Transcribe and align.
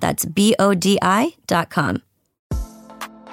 That's 0.00 0.24
B 0.24 0.54
O 0.58 0.74
D 0.74 0.98
I.com. 1.02 2.02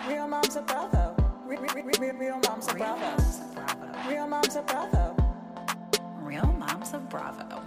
Real 0.07 0.27
moms 0.27 0.55
of 0.55 0.67
Bravo. 0.67 1.15
Real, 1.45 1.61
real, 1.61 1.85
real, 1.85 2.13
real 2.13 2.39
moms 2.45 2.67
of 2.67 2.77
Bravo. 2.77 4.09
Real 4.09 4.27
moms 4.27 4.55
of 4.55 4.67
Bravo. 4.67 5.17
Real 6.27 6.53
Moms 6.59 6.93
of 6.93 7.07
Bravo. 7.09 7.61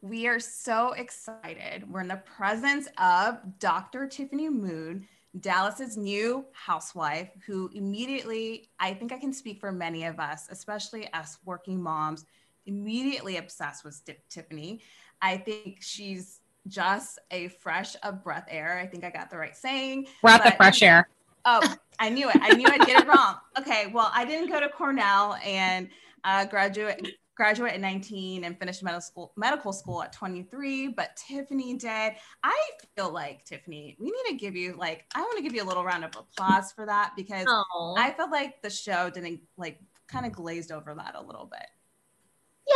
We 0.00 0.26
are 0.26 0.40
so 0.40 0.92
excited. 0.94 1.88
We're 1.88 2.00
in 2.00 2.08
the 2.08 2.16
presence 2.16 2.88
of 2.98 3.38
Dr. 3.60 4.08
Tiffany 4.08 4.48
Moon, 4.48 5.06
Dallas's 5.38 5.96
new 5.96 6.44
housewife, 6.52 7.30
who 7.46 7.70
immediately, 7.72 8.70
I 8.80 8.92
think 8.92 9.12
I 9.12 9.18
can 9.18 9.32
speak 9.32 9.60
for 9.60 9.70
many 9.70 10.04
of 10.04 10.18
us, 10.18 10.48
especially 10.50 11.12
us 11.12 11.38
working 11.44 11.80
moms, 11.80 12.24
immediately 12.66 13.36
obsessed 13.36 13.84
with 13.84 14.02
Tiffany. 14.28 14.80
I 15.22 15.36
think 15.36 15.78
she's 15.80 16.40
just 16.68 17.18
a 17.30 17.48
fresh 17.48 17.96
of 18.02 18.22
breath 18.22 18.46
air. 18.48 18.78
I 18.78 18.86
think 18.86 19.04
I 19.04 19.10
got 19.10 19.30
the 19.30 19.38
right 19.38 19.56
saying. 19.56 20.06
Breath 20.22 20.46
of 20.46 20.56
fresh 20.56 20.82
air. 20.82 21.08
Oh, 21.44 21.60
I 21.98 22.10
knew 22.10 22.28
it. 22.28 22.36
I 22.40 22.54
knew 22.54 22.66
I'd 22.68 22.86
get 22.86 23.02
it 23.02 23.08
wrong. 23.08 23.36
Okay, 23.58 23.90
well, 23.92 24.10
I 24.14 24.24
didn't 24.24 24.50
go 24.50 24.60
to 24.60 24.68
Cornell 24.68 25.36
and 25.44 25.88
uh, 26.24 26.44
graduate 26.46 27.06
graduate 27.34 27.72
at 27.72 27.80
19 27.80 28.42
and 28.42 28.58
finished 28.58 28.82
medical 28.82 29.00
school 29.00 29.32
medical 29.36 29.72
school 29.72 30.02
at 30.02 30.12
23. 30.12 30.88
But 30.88 31.16
Tiffany 31.16 31.74
did. 31.74 32.12
I 32.42 32.70
feel 32.96 33.12
like 33.12 33.44
Tiffany, 33.44 33.96
we 34.00 34.06
need 34.06 34.30
to 34.30 34.34
give 34.34 34.56
you 34.56 34.74
like 34.76 35.04
I 35.14 35.20
want 35.20 35.36
to 35.38 35.42
give 35.42 35.54
you 35.54 35.62
a 35.62 35.68
little 35.68 35.84
round 35.84 36.04
of 36.04 36.10
applause 36.16 36.72
for 36.72 36.84
that 36.86 37.12
because 37.16 37.46
Oh. 37.48 37.94
I 37.96 38.10
felt 38.12 38.30
like 38.30 38.60
the 38.62 38.70
show 38.70 39.08
didn't 39.10 39.40
like 39.56 39.78
kind 40.08 40.26
of 40.26 40.32
glazed 40.32 40.72
over 40.72 40.94
that 40.94 41.14
a 41.14 41.22
little 41.22 41.46
bit. 41.46 41.66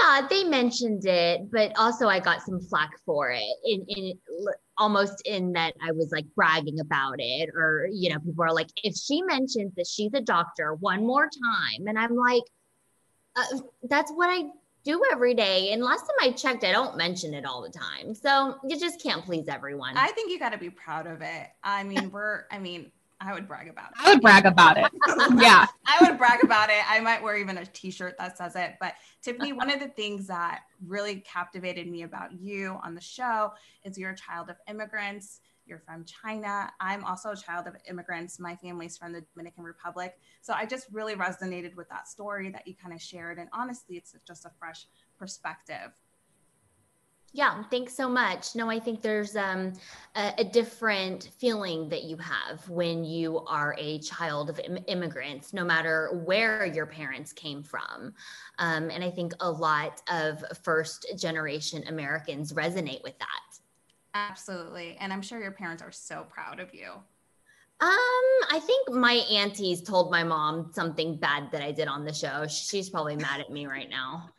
Yeah, 0.01 0.27
they 0.29 0.45
mentioned 0.45 1.05
it, 1.05 1.51
but 1.51 1.73
also 1.79 2.09
I 2.09 2.19
got 2.19 2.43
some 2.43 2.61
flack 2.61 2.93
for 3.05 3.31
it. 3.31 3.57
In 3.65 3.85
in 3.89 4.19
almost 4.79 5.23
in 5.27 5.53
that 5.53 5.75
I 5.83 5.93
was 5.93 6.11
like 6.11 6.25
bragging 6.35 6.81
about 6.81 7.17
it, 7.19 7.51
or 7.55 7.89
you 7.93 8.11
know, 8.11 8.19
people 8.21 8.45
are 8.45 8.55
like, 8.55 8.69
if 8.83 8.95
she 8.97 9.23
mentions 9.23 9.75
that 9.77 9.87
she's 9.87 10.13
a 10.15 10.21
doctor 10.21 10.75
one 10.75 11.07
more 11.07 11.25
time, 11.25 11.87
and 11.87 11.99
I'm 11.99 12.17
like, 12.17 12.43
uh, 13.37 13.59
that's 13.89 14.11
what 14.13 14.31
I 14.31 14.45
do 14.85 15.03
every 15.13 15.35
day. 15.35 15.73
And 15.73 15.83
last 15.83 16.01
time 16.01 16.17
I 16.21 16.33
checked, 16.33 16.65
I 16.65 16.73
don't 16.73 16.97
mention 16.97 17.35
it 17.35 17.45
all 17.45 17.63
the 17.63 17.71
time, 17.71 18.15
so 18.15 18.57
you 18.67 18.79
just 18.79 19.03
can't 19.03 19.25
please 19.25 19.47
everyone. 19.49 19.97
I 19.97 20.09
think 20.09 20.31
you 20.31 20.39
got 20.39 20.53
to 20.53 20.59
be 20.59 20.71
proud 20.71 21.07
of 21.07 21.21
it. 21.21 21.49
I 21.63 21.85
mean, 21.85 22.11
we're 22.11 22.45
I 22.51 22.59
mean, 22.59 22.93
I 23.25 23.33
would 23.33 23.47
brag 23.47 23.69
about 23.69 23.91
it. 23.93 23.97
I 24.01 24.13
would 24.13 24.21
brag 24.21 24.47
about 24.47 24.77
it. 24.77 24.91
Yeah. 25.37 25.67
I 25.87 25.99
would 26.01 26.19
brag 26.19 26.43
about 26.43 26.71
it. 26.71 26.83
I 26.91 27.01
might 27.01 27.23
wear 27.23 27.37
even 27.37 27.59
a 27.59 27.67
t-shirt 27.67 28.17
that 28.19 28.37
says 28.37 28.57
it. 28.57 28.75
But 28.81 28.95
Tiffany, 29.23 29.53
one 29.53 29.71
of 29.71 29.79
the 29.79 29.89
things 29.89 30.27
that 30.27 30.63
really 30.87 31.21
captivated 31.21 31.87
me 31.89 32.03
about 32.03 32.33
you 32.33 32.79
on 32.83 32.95
the 32.95 33.01
show 33.01 33.53
is 33.85 33.97
you're 33.97 34.11
a 34.11 34.17
child 34.17 34.51
of 34.51 34.57
immigrants. 34.69 35.41
You're 35.67 35.79
from 35.79 36.05
China. 36.05 36.73
I'm 36.81 37.05
also 37.05 37.31
a 37.31 37.37
child 37.37 37.69
of 37.69 37.77
immigrants. 37.89 38.41
My 38.41 38.57
family's 38.57 38.99
from 38.99 39.13
the 39.13 39.23
Dominican 39.33 39.63
Republic. 39.63 40.19
So 40.41 40.53
I 40.53 40.67
just 40.67 40.89
really 40.91 41.15
resonated 41.15 41.77
with 41.77 41.89
that 41.91 42.09
story 42.09 42.51
that 42.51 42.67
you 42.67 42.75
kind 42.75 42.93
of 42.93 43.01
shared. 43.01 43.39
And 43.39 43.49
honestly, 43.53 43.97
it's 43.97 44.15
just 44.27 44.45
a 44.45 44.51
fresh 44.59 44.87
perspective. 45.17 45.93
Yeah, 47.35 47.63
thanks 47.71 47.95
so 47.95 48.11
much. 48.11 48.55
No, 48.55 48.69
I 48.69 48.79
think 48.79 49.01
there's 49.01 49.37
um, 49.37 49.73
a, 50.17 50.35
a 50.39 50.45
different 50.45 51.31
feeling 51.39 51.89
that 51.89 52.05
you 52.05 52.19
have 52.19 52.69
when 52.69 53.05
you 53.05 53.39
are 53.47 53.75
a 53.79 53.99
child 54.01 54.51
of 54.51 54.61
Im- 54.61 54.85
immigrants, 54.87 55.55
no 55.55 55.65
matter 55.65 56.23
where 56.27 56.67
your 56.67 56.85
parents 56.85 57.33
came 57.33 57.63
from. 57.63 58.13
Um, 58.59 58.91
and 58.91 59.03
I 59.03 59.11
think 59.11 59.33
a 59.41 59.51
lot 59.51 60.03
of 60.11 60.45
first 60.63 61.07
generation 61.17 61.83
Americans 61.89 62.53
resonate 62.53 63.03
with 63.03 63.19
that. 63.19 63.59
Absolutely. 64.15 64.99
And 65.01 65.11
I'm 65.11 65.23
sure 65.23 65.41
your 65.41 65.53
parents 65.53 65.83
are 65.83 65.93
so 65.93 66.27
proud 66.29 66.61
of 66.61 66.75
you. 66.75 66.91
Um, 67.81 67.89
I 68.51 68.61
think 68.63 68.91
my 68.91 69.15
aunties 69.33 69.81
told 69.83 70.11
my 70.11 70.23
mom 70.23 70.71
something 70.75 71.17
bad 71.17 71.51
that 71.51 71.63
I 71.63 71.73
did 71.73 71.89
on 71.89 72.05
the 72.05 72.13
show. 72.13 72.47
She's 72.47 72.91
probably 72.91 73.17
mad 73.17 73.41
at 73.41 73.51
me 73.51 73.67
right 73.67 73.89
now. 73.89 74.31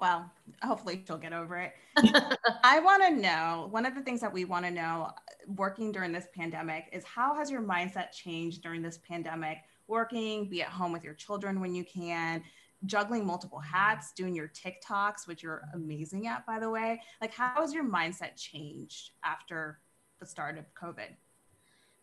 Well, 0.00 0.30
hopefully 0.62 1.04
she'll 1.06 1.18
get 1.18 1.34
over 1.34 1.58
it. 1.58 1.74
I 2.64 2.80
want 2.80 3.02
to 3.02 3.10
know 3.10 3.68
one 3.70 3.84
of 3.84 3.94
the 3.94 4.00
things 4.00 4.22
that 4.22 4.32
we 4.32 4.46
want 4.46 4.64
to 4.64 4.70
know 4.70 5.10
working 5.46 5.92
during 5.92 6.10
this 6.10 6.26
pandemic 6.34 6.86
is 6.90 7.04
how 7.04 7.34
has 7.34 7.50
your 7.50 7.60
mindset 7.60 8.10
changed 8.12 8.62
during 8.62 8.80
this 8.80 8.98
pandemic? 9.06 9.58
Working, 9.88 10.48
be 10.48 10.62
at 10.62 10.68
home 10.68 10.92
with 10.92 11.04
your 11.04 11.12
children 11.12 11.60
when 11.60 11.74
you 11.74 11.84
can, 11.84 12.42
juggling 12.86 13.26
multiple 13.26 13.58
hats, 13.58 14.12
doing 14.12 14.34
your 14.34 14.48
TikToks, 14.48 15.26
which 15.26 15.42
you're 15.42 15.64
amazing 15.74 16.26
at, 16.28 16.46
by 16.46 16.58
the 16.58 16.70
way. 16.70 17.02
Like, 17.20 17.34
how 17.34 17.60
has 17.60 17.74
your 17.74 17.84
mindset 17.84 18.36
changed 18.36 19.10
after 19.22 19.80
the 20.18 20.24
start 20.24 20.56
of 20.56 20.64
COVID? 20.74 21.08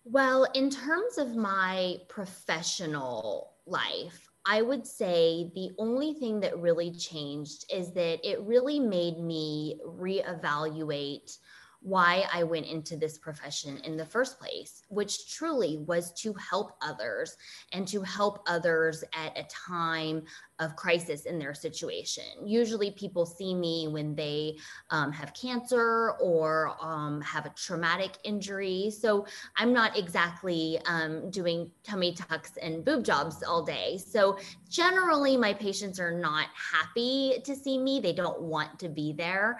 Well, 0.03 0.45
in 0.53 0.69
terms 0.69 1.17
of 1.17 1.35
my 1.35 1.97
professional 2.09 3.53
life, 3.65 4.29
I 4.49 4.61
would 4.61 4.87
say 4.87 5.51
the 5.55 5.71
only 5.77 6.13
thing 6.13 6.39
that 6.39 6.57
really 6.57 6.91
changed 6.91 7.65
is 7.71 7.91
that 7.93 8.19
it 8.27 8.39
really 8.41 8.79
made 8.79 9.19
me 9.19 9.77
reevaluate 9.85 11.37
why 11.81 12.25
I 12.33 12.43
went 12.43 12.65
into 12.65 12.97
this 12.97 13.17
profession 13.17 13.77
in 13.83 13.97
the 13.97 14.05
first 14.05 14.39
place, 14.39 14.83
which 14.89 15.29
truly 15.33 15.77
was 15.77 16.11
to 16.21 16.33
help 16.33 16.71
others 16.81 17.35
and 17.73 17.87
to 17.89 18.01
help 18.01 18.41
others 18.47 19.03
at 19.13 19.37
a 19.37 19.43
time 19.43 20.23
of 20.59 20.75
crisis 20.75 21.25
in 21.25 21.37
their 21.37 21.53
situation. 21.53 22.23
Usually, 22.43 22.91
people 22.91 23.25
see 23.25 23.53
me 23.53 23.87
when 23.87 24.15
they 24.15 24.57
um, 24.89 25.11
have 25.11 25.33
cancer 25.33 26.11
or 26.19 26.75
um, 26.81 27.21
have 27.21 27.45
a 27.45 27.49
traumatic 27.49 28.11
injury. 28.23 28.89
So, 28.89 29.25
I'm 29.55 29.73
not 29.73 29.97
exactly 29.97 30.79
um, 30.85 31.29
doing 31.29 31.71
tummy 31.83 32.13
tucks 32.13 32.57
and 32.61 32.83
boob 32.83 33.03
jobs 33.03 33.43
all 33.43 33.63
day. 33.63 33.97
So, 33.97 34.37
generally, 34.69 35.37
my 35.37 35.53
patients 35.53 35.99
are 35.99 36.11
not 36.11 36.47
happy 36.55 37.41
to 37.43 37.55
see 37.55 37.77
me, 37.77 37.99
they 37.99 38.13
don't 38.13 38.41
want 38.41 38.79
to 38.79 38.89
be 38.89 39.13
there. 39.13 39.59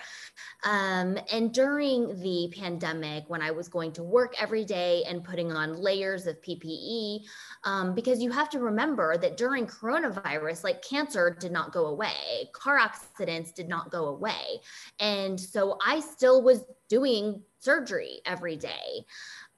Um, 0.64 1.18
and 1.32 1.54
during 1.54 2.20
the 2.22 2.54
pandemic, 2.58 3.26
when 3.28 3.42
I 3.42 3.52
was 3.52 3.68
going 3.68 3.92
to 3.94 4.04
work 4.04 4.36
every 4.42 4.66
day 4.66 5.04
and 5.08 5.24
putting 5.24 5.52
on 5.52 5.82
layers 5.82 6.28
of 6.28 6.42
PPE, 6.42 7.22
um, 7.64 7.94
because 7.94 8.22
you 8.22 8.32
have 8.32 8.50
to 8.50 8.60
remember 8.60 9.18
that 9.18 9.38
during 9.38 9.68
coronavirus, 9.68 10.64
like 10.64 10.82
cancer 10.90 11.36
did 11.40 11.52
not 11.52 11.72
go 11.72 11.88
away, 11.88 12.50
car 12.54 12.78
accidents 12.78 13.52
did 13.52 13.68
not 13.68 13.92
go 13.92 14.08
away. 14.08 14.62
And 15.00 15.40
so 15.40 15.78
I 15.86 16.00
still 16.00 16.42
was 16.42 16.64
doing 16.90 17.42
surgery 17.60 18.22
every 18.26 18.56
day. 18.56 19.06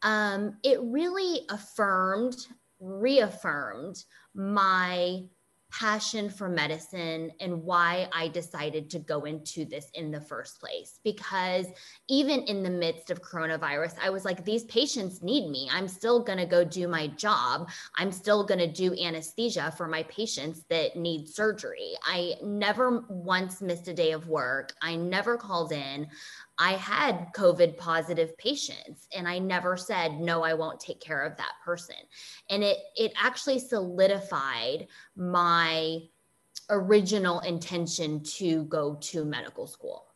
Um, 0.01 0.57
it 0.63 0.79
really 0.81 1.41
affirmed, 1.49 2.37
reaffirmed 2.79 4.03
my 4.33 5.23
passion 5.71 6.29
for 6.29 6.49
medicine 6.49 7.31
and 7.39 7.63
why 7.63 8.07
I 8.11 8.27
decided 8.27 8.89
to 8.91 8.99
go 8.99 9.25
into 9.25 9.65
this 9.65 9.89
in 9.93 10.11
the 10.11 10.21
first 10.21 10.59
place. 10.59 10.99
Because 11.03 11.67
even 12.07 12.41
in 12.41 12.63
the 12.63 12.69
midst 12.69 13.11
of 13.11 13.21
coronavirus, 13.21 13.95
I 14.01 14.09
was 14.09 14.25
like, 14.25 14.43
these 14.43 14.63
patients 14.65 15.21
need 15.21 15.49
me. 15.49 15.69
I'm 15.71 15.87
still 15.87 16.23
going 16.23 16.39
to 16.39 16.45
go 16.45 16.63
do 16.63 16.87
my 16.87 17.07
job. 17.07 17.69
I'm 17.95 18.11
still 18.11 18.43
going 18.43 18.59
to 18.59 18.71
do 18.71 18.95
anesthesia 18.99 19.73
for 19.77 19.87
my 19.87 20.03
patients 20.03 20.63
that 20.69 20.95
need 20.95 21.27
surgery. 21.27 21.93
I 22.03 22.33
never 22.43 23.05
once 23.09 23.61
missed 23.61 23.87
a 23.87 23.93
day 23.93 24.11
of 24.11 24.27
work. 24.27 24.73
I 24.81 24.95
never 24.95 25.37
called 25.37 25.71
in. 25.71 26.07
I 26.61 26.73
had 26.73 27.31
COVID 27.33 27.77
positive 27.77 28.37
patients 28.37 29.07
and 29.15 29.27
I 29.27 29.39
never 29.39 29.77
said, 29.77 30.19
no, 30.19 30.43
I 30.43 30.53
won't 30.53 30.79
take 30.79 30.99
care 30.99 31.23
of 31.23 31.37
that 31.37 31.53
person. 31.63 31.95
And 32.49 32.63
it, 32.63 32.77
it 32.97 33.13
actually 33.17 33.59
solidified 33.59 34.87
my 35.15 36.01
original 36.69 37.39
intention 37.39 38.21
to 38.23 38.65
go 38.65 38.95
to 38.95 39.23
medical 39.23 39.67
school. 39.67 40.07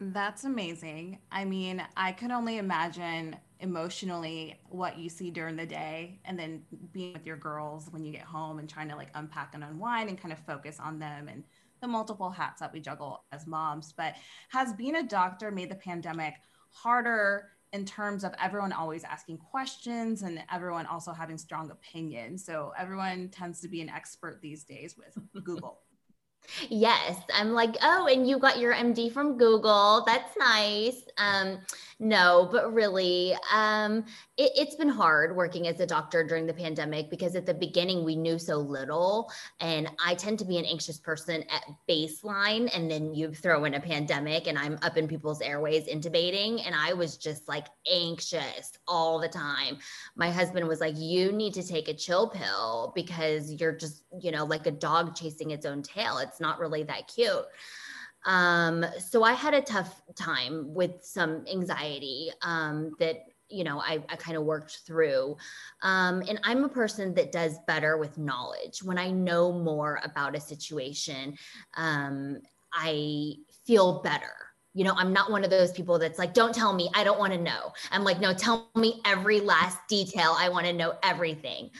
That's 0.00 0.44
amazing. 0.44 1.18
I 1.30 1.44
mean, 1.44 1.84
I 1.94 2.12
can 2.12 2.32
only 2.32 2.56
imagine 2.56 3.36
emotionally 3.60 4.58
what 4.68 4.96
you 4.98 5.08
see 5.08 5.30
during 5.30 5.56
the 5.56 5.66
day 5.66 6.20
and 6.24 6.38
then 6.38 6.62
being 6.92 7.12
with 7.12 7.26
your 7.26 7.36
girls 7.36 7.88
when 7.90 8.04
you 8.04 8.12
get 8.12 8.22
home 8.22 8.58
and 8.58 8.70
trying 8.70 8.88
to 8.88 8.96
like 8.96 9.10
unpack 9.14 9.54
and 9.54 9.64
unwind 9.64 10.08
and 10.08 10.18
kind 10.18 10.32
of 10.32 10.38
focus 10.38 10.78
on 10.80 10.98
them 10.98 11.28
and 11.28 11.42
the 11.80 11.88
multiple 11.88 12.30
hats 12.30 12.60
that 12.60 12.72
we 12.72 12.80
juggle 12.80 13.24
as 13.32 13.46
moms. 13.46 13.92
But 13.92 14.14
has 14.50 14.72
being 14.72 14.96
a 14.96 15.02
doctor 15.02 15.50
made 15.50 15.70
the 15.70 15.76
pandemic 15.76 16.34
harder 16.70 17.48
in 17.72 17.84
terms 17.84 18.24
of 18.24 18.34
everyone 18.42 18.72
always 18.72 19.04
asking 19.04 19.38
questions 19.38 20.22
and 20.22 20.42
everyone 20.52 20.86
also 20.86 21.12
having 21.12 21.38
strong 21.38 21.70
opinions? 21.70 22.44
So 22.44 22.72
everyone 22.78 23.28
tends 23.28 23.60
to 23.60 23.68
be 23.68 23.80
an 23.80 23.88
expert 23.88 24.40
these 24.40 24.64
days 24.64 24.96
with 24.96 25.16
Google. 25.44 25.80
Yes, 26.68 27.16
I'm 27.32 27.52
like, 27.52 27.76
oh, 27.82 28.06
and 28.06 28.28
you 28.28 28.38
got 28.38 28.58
your 28.58 28.74
MD 28.74 29.12
from 29.12 29.36
Google. 29.36 30.04
That's 30.06 30.36
nice. 30.36 31.02
Um, 31.18 31.58
no, 32.00 32.48
but 32.50 32.72
really, 32.72 33.34
um, 33.52 34.04
it, 34.36 34.52
it's 34.56 34.76
been 34.76 34.88
hard 34.88 35.34
working 35.34 35.66
as 35.66 35.80
a 35.80 35.86
doctor 35.86 36.22
during 36.22 36.46
the 36.46 36.54
pandemic 36.54 37.10
because 37.10 37.34
at 37.34 37.44
the 37.44 37.54
beginning 37.54 38.04
we 38.04 38.14
knew 38.14 38.38
so 38.38 38.56
little, 38.56 39.32
and 39.60 39.90
I 40.04 40.14
tend 40.14 40.38
to 40.38 40.44
be 40.44 40.58
an 40.58 40.64
anxious 40.64 40.98
person 40.98 41.42
at 41.50 41.64
baseline, 41.88 42.70
and 42.74 42.88
then 42.88 43.14
you 43.14 43.34
throw 43.34 43.64
in 43.64 43.74
a 43.74 43.80
pandemic, 43.80 44.46
and 44.46 44.56
I'm 44.56 44.78
up 44.82 44.96
in 44.96 45.08
people's 45.08 45.40
airways 45.40 45.86
intubating, 45.86 46.64
and 46.64 46.74
I 46.74 46.92
was 46.92 47.16
just 47.16 47.48
like 47.48 47.66
anxious 47.90 48.72
all 48.86 49.18
the 49.18 49.28
time. 49.28 49.78
My 50.14 50.30
husband 50.30 50.68
was 50.68 50.80
like, 50.80 50.96
"You 50.96 51.32
need 51.32 51.54
to 51.54 51.66
take 51.66 51.88
a 51.88 51.94
chill 51.94 52.28
pill 52.28 52.92
because 52.94 53.52
you're 53.52 53.72
just, 53.72 54.04
you 54.20 54.30
know, 54.30 54.44
like 54.44 54.66
a 54.66 54.70
dog 54.70 55.16
chasing 55.16 55.50
its 55.50 55.66
own 55.66 55.82
tail. 55.82 56.18
It's 56.18 56.37
not 56.40 56.58
really 56.58 56.82
that 56.84 57.08
cute." 57.08 57.46
Um, 58.24 58.84
so 58.98 59.22
I 59.22 59.32
had 59.32 59.54
a 59.54 59.62
tough 59.62 60.02
time 60.14 60.74
with 60.74 61.02
some 61.02 61.44
anxiety 61.50 62.30
um, 62.42 62.92
that 62.98 63.24
you 63.48 63.64
know 63.64 63.80
I, 63.80 64.02
I 64.08 64.16
kind 64.16 64.36
of 64.36 64.44
worked 64.44 64.80
through. 64.86 65.36
Um, 65.82 66.22
and 66.28 66.40
I'm 66.44 66.64
a 66.64 66.68
person 66.68 67.14
that 67.14 67.32
does 67.32 67.56
better 67.66 67.96
with 67.96 68.18
knowledge. 68.18 68.82
When 68.82 68.98
I 68.98 69.10
know 69.10 69.52
more 69.52 70.00
about 70.04 70.36
a 70.36 70.40
situation, 70.40 71.36
um, 71.76 72.38
I 72.72 73.34
feel 73.66 74.02
better 74.02 74.32
you 74.74 74.84
know 74.84 74.94
i'm 74.96 75.12
not 75.12 75.30
one 75.30 75.44
of 75.44 75.50
those 75.50 75.72
people 75.72 75.98
that's 75.98 76.18
like 76.18 76.34
don't 76.34 76.54
tell 76.54 76.72
me 76.72 76.90
i 76.94 77.02
don't 77.02 77.18
want 77.18 77.32
to 77.32 77.38
know 77.38 77.72
i'm 77.90 78.04
like 78.04 78.20
no 78.20 78.32
tell 78.32 78.70
me 78.76 79.00
every 79.04 79.40
last 79.40 79.78
detail 79.88 80.36
i 80.38 80.48
want 80.48 80.66
to 80.66 80.72
know 80.72 80.94
everything 81.02 81.70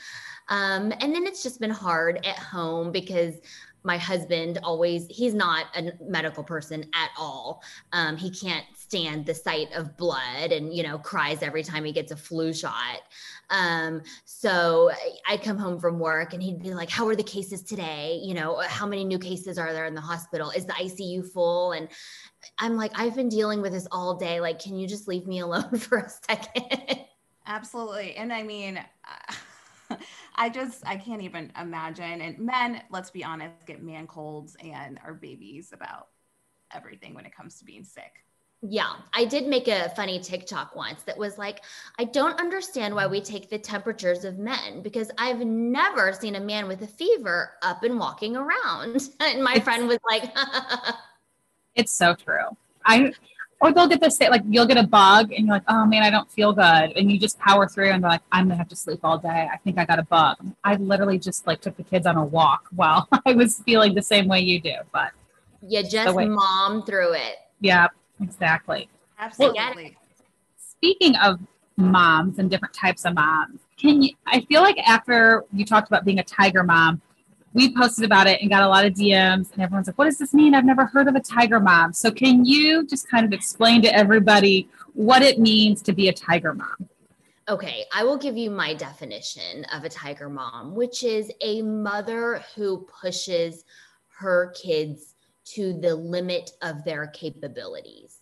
um, 0.51 0.91
and 0.99 1.13
then 1.13 1.27
it's 1.27 1.43
just 1.43 1.59
been 1.59 1.69
hard 1.69 2.25
at 2.25 2.37
home 2.39 2.91
because 2.91 3.35
my 3.83 3.97
husband 3.97 4.59
always 4.63 5.07
he's 5.09 5.33
not 5.33 5.65
a 5.75 5.91
medical 6.01 6.43
person 6.43 6.83
at 6.93 7.09
all. 7.17 7.61
Um, 7.93 8.17
he 8.17 8.29
can't 8.29 8.65
stand 8.75 9.25
the 9.25 9.33
sight 9.33 9.71
of 9.73 9.95
blood 9.97 10.51
and 10.51 10.73
you 10.73 10.83
know 10.83 10.97
cries 10.97 11.41
every 11.41 11.63
time 11.63 11.85
he 11.85 11.91
gets 11.91 12.11
a 12.11 12.17
flu 12.17 12.53
shot. 12.53 13.01
Um, 13.49 14.01
so 14.25 14.91
i'd 15.27 15.41
come 15.41 15.57
home 15.57 15.79
from 15.79 15.97
work 15.97 16.33
and 16.33 16.43
he'd 16.43 16.61
be 16.61 16.73
like 16.73 16.89
how 16.89 17.07
are 17.07 17.15
the 17.15 17.23
cases 17.23 17.63
today? 17.63 18.19
You 18.21 18.33
know 18.33 18.61
how 18.67 18.85
many 18.85 19.03
new 19.05 19.19
cases 19.19 19.57
are 19.57 19.73
there 19.73 19.85
in 19.85 19.95
the 19.95 20.01
hospital? 20.01 20.51
Is 20.51 20.65
the 20.65 20.73
icu 20.73 21.25
full? 21.31 21.71
And 21.71 21.87
i'm 22.59 22.75
like 22.75 22.91
i've 22.95 23.15
been 23.15 23.29
dealing 23.29 23.61
with 23.61 23.73
this 23.73 23.87
all 23.91 24.15
day. 24.15 24.39
Like 24.39 24.59
can 24.59 24.75
you 24.75 24.87
just 24.87 25.07
leave 25.07 25.25
me 25.27 25.39
alone 25.39 25.77
for 25.77 25.99
a 25.99 26.09
second? 26.09 26.99
Absolutely. 27.45 28.15
And 28.15 28.33
i 28.33 28.43
mean 28.43 28.77
uh, 28.77 29.33
I 30.39 30.49
just 30.49 30.87
I 30.87 30.95
can't 30.97 31.21
even 31.21 31.51
imagine. 31.59 32.21
And 32.21 32.39
men, 32.39 32.81
let's 32.89 33.11
be 33.11 33.23
honest, 33.23 33.65
get 33.67 33.83
man 33.83 34.07
colds 34.07 34.55
and 34.63 34.99
are 35.05 35.13
babies 35.13 35.71
about 35.73 36.07
everything 36.73 37.13
when 37.13 37.25
it 37.25 37.35
comes 37.35 37.59
to 37.59 37.65
being 37.65 37.83
sick. 37.83 38.23
Yeah, 38.61 38.91
I 39.13 39.23
did 39.23 39.47
make 39.47 39.69
a 39.69 39.89
funny 39.95 40.19
TikTok 40.19 40.75
once 40.75 41.03
that 41.03 41.17
was 41.17 41.37
like, 41.37 41.61
I 41.97 42.03
don't 42.03 42.39
understand 42.41 42.93
why 42.93 43.07
we 43.07 43.21
take 43.21 43.49
the 43.49 43.57
temperatures 43.57 44.25
of 44.25 44.37
men 44.37 44.81
because 44.81 45.09
I've 45.17 45.39
never 45.39 46.11
seen 46.11 46.35
a 46.35 46.41
man 46.41 46.67
with 46.67 46.81
a 46.81 46.87
fever 46.87 47.53
up 47.61 47.83
and 47.83 47.97
walking 47.99 48.35
around. 48.35 49.09
And 49.21 49.43
my 49.43 49.59
friend 49.59 49.87
was 49.87 49.99
like, 50.09 50.33
It's 51.75 51.91
so 51.91 52.15
true. 52.15 52.55
I 52.85 53.13
or 53.61 53.73
they'll 53.73 53.87
get 53.87 53.99
the 53.99 54.09
same 54.09 54.31
like 54.31 54.41
you'll 54.47 54.65
get 54.65 54.77
a 54.77 54.87
bug 54.87 55.31
and 55.31 55.45
you're 55.45 55.55
like 55.55 55.63
oh 55.67 55.85
man 55.85 56.03
i 56.03 56.09
don't 56.09 56.31
feel 56.31 56.53
good. 56.53 56.93
And 56.95 57.11
you 57.11 57.19
just 57.19 57.37
power 57.39 57.67
through 57.67 57.91
and 57.91 58.03
they're 58.03 58.11
like 58.11 58.21
i'm 58.31 58.45
gonna 58.45 58.57
have 58.57 58.69
to 58.69 58.75
sleep 58.75 58.99
all 59.03 59.17
day. 59.17 59.49
I 59.51 59.57
think 59.57 59.77
i 59.77 59.85
got 59.85 59.99
a 59.99 60.03
bug. 60.03 60.37
I 60.63 60.75
literally 60.75 61.19
just 61.19 61.45
like 61.47 61.61
took 61.61 61.77
the 61.77 61.83
kids 61.83 62.05
on 62.05 62.17
a 62.17 62.23
walk 62.23 62.67
while 62.75 63.07
i 63.25 63.33
was 63.33 63.59
feeling 63.59 63.93
the 63.93 64.01
same 64.01 64.27
way 64.27 64.39
you 64.39 64.59
do 64.59 64.75
but 64.91 65.11
you 65.67 65.83
just 65.83 66.15
mom 66.15 66.83
through 66.83 67.13
it. 67.13 67.35
Yeah 67.59 67.87
exactly. 68.21 68.89
Absolutely. 69.17 69.97
speaking 70.57 71.15
of 71.17 71.39
moms 71.75 72.39
and 72.39 72.49
different 72.49 72.73
types 72.73 73.05
of 73.05 73.13
moms 73.13 73.59
can 73.77 74.01
you 74.01 74.11
i 74.25 74.41
feel 74.41 74.61
like 74.61 74.77
after 74.79 75.45
you 75.53 75.65
talked 75.65 75.87
about 75.87 76.03
being 76.03 76.19
a 76.19 76.23
tiger 76.23 76.63
mom 76.63 77.01
we 77.53 77.73
posted 77.75 78.05
about 78.05 78.27
it 78.27 78.41
and 78.41 78.49
got 78.49 78.63
a 78.63 78.67
lot 78.67 78.85
of 78.85 78.93
DMs, 78.93 79.51
and 79.53 79.61
everyone's 79.61 79.87
like, 79.87 79.97
What 79.97 80.05
does 80.05 80.17
this 80.17 80.33
mean? 80.33 80.53
I've 80.53 80.65
never 80.65 80.85
heard 80.85 81.07
of 81.07 81.15
a 81.15 81.19
tiger 81.19 81.59
mom. 81.59 81.93
So, 81.93 82.11
can 82.11 82.45
you 82.45 82.85
just 82.85 83.09
kind 83.09 83.25
of 83.25 83.33
explain 83.33 83.81
to 83.83 83.93
everybody 83.93 84.69
what 84.93 85.21
it 85.21 85.39
means 85.39 85.81
to 85.83 85.93
be 85.93 86.09
a 86.09 86.13
tiger 86.13 86.53
mom? 86.53 86.89
Okay, 87.47 87.85
I 87.91 88.03
will 88.03 88.17
give 88.17 88.37
you 88.37 88.51
my 88.51 88.75
definition 88.75 89.65
of 89.73 89.83
a 89.83 89.89
tiger 89.89 90.29
mom, 90.29 90.75
which 90.75 91.03
is 91.03 91.31
a 91.41 91.63
mother 91.63 92.43
who 92.55 92.87
pushes 93.01 93.65
her 94.19 94.51
kids 94.51 95.15
to 95.45 95.73
the 95.73 95.95
limit 95.95 96.51
of 96.61 96.83
their 96.83 97.07
capabilities, 97.07 98.17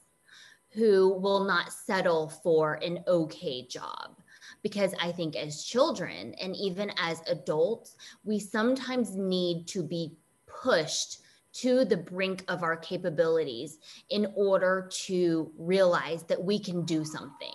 who 0.70 1.20
will 1.20 1.44
not 1.44 1.74
settle 1.74 2.30
for 2.30 2.76
an 2.76 3.04
okay 3.08 3.68
job 3.68 4.16
because 4.64 4.94
I 5.02 5.12
think 5.12 5.36
as 5.36 5.64
children 5.64 6.34
and 6.42 6.56
even 6.56 6.92
as 6.98 7.22
adults, 7.28 7.96
we 8.24 8.40
sometimes 8.40 9.16
need 9.16 9.68
to 9.68 9.84
be 9.84 10.14
pushed 10.48 11.20
to 11.54 11.86
the 11.86 11.98
brink 11.98 12.44
of 12.48 12.64
our 12.64 12.78
capabilities 12.78 13.80
in 14.10 14.32
order 14.36 14.90
to 15.06 15.52
realize 15.58 16.24
that 16.24 16.44
we 16.44 16.60
can 16.60 16.86
do 16.86 17.04
something. 17.04 17.54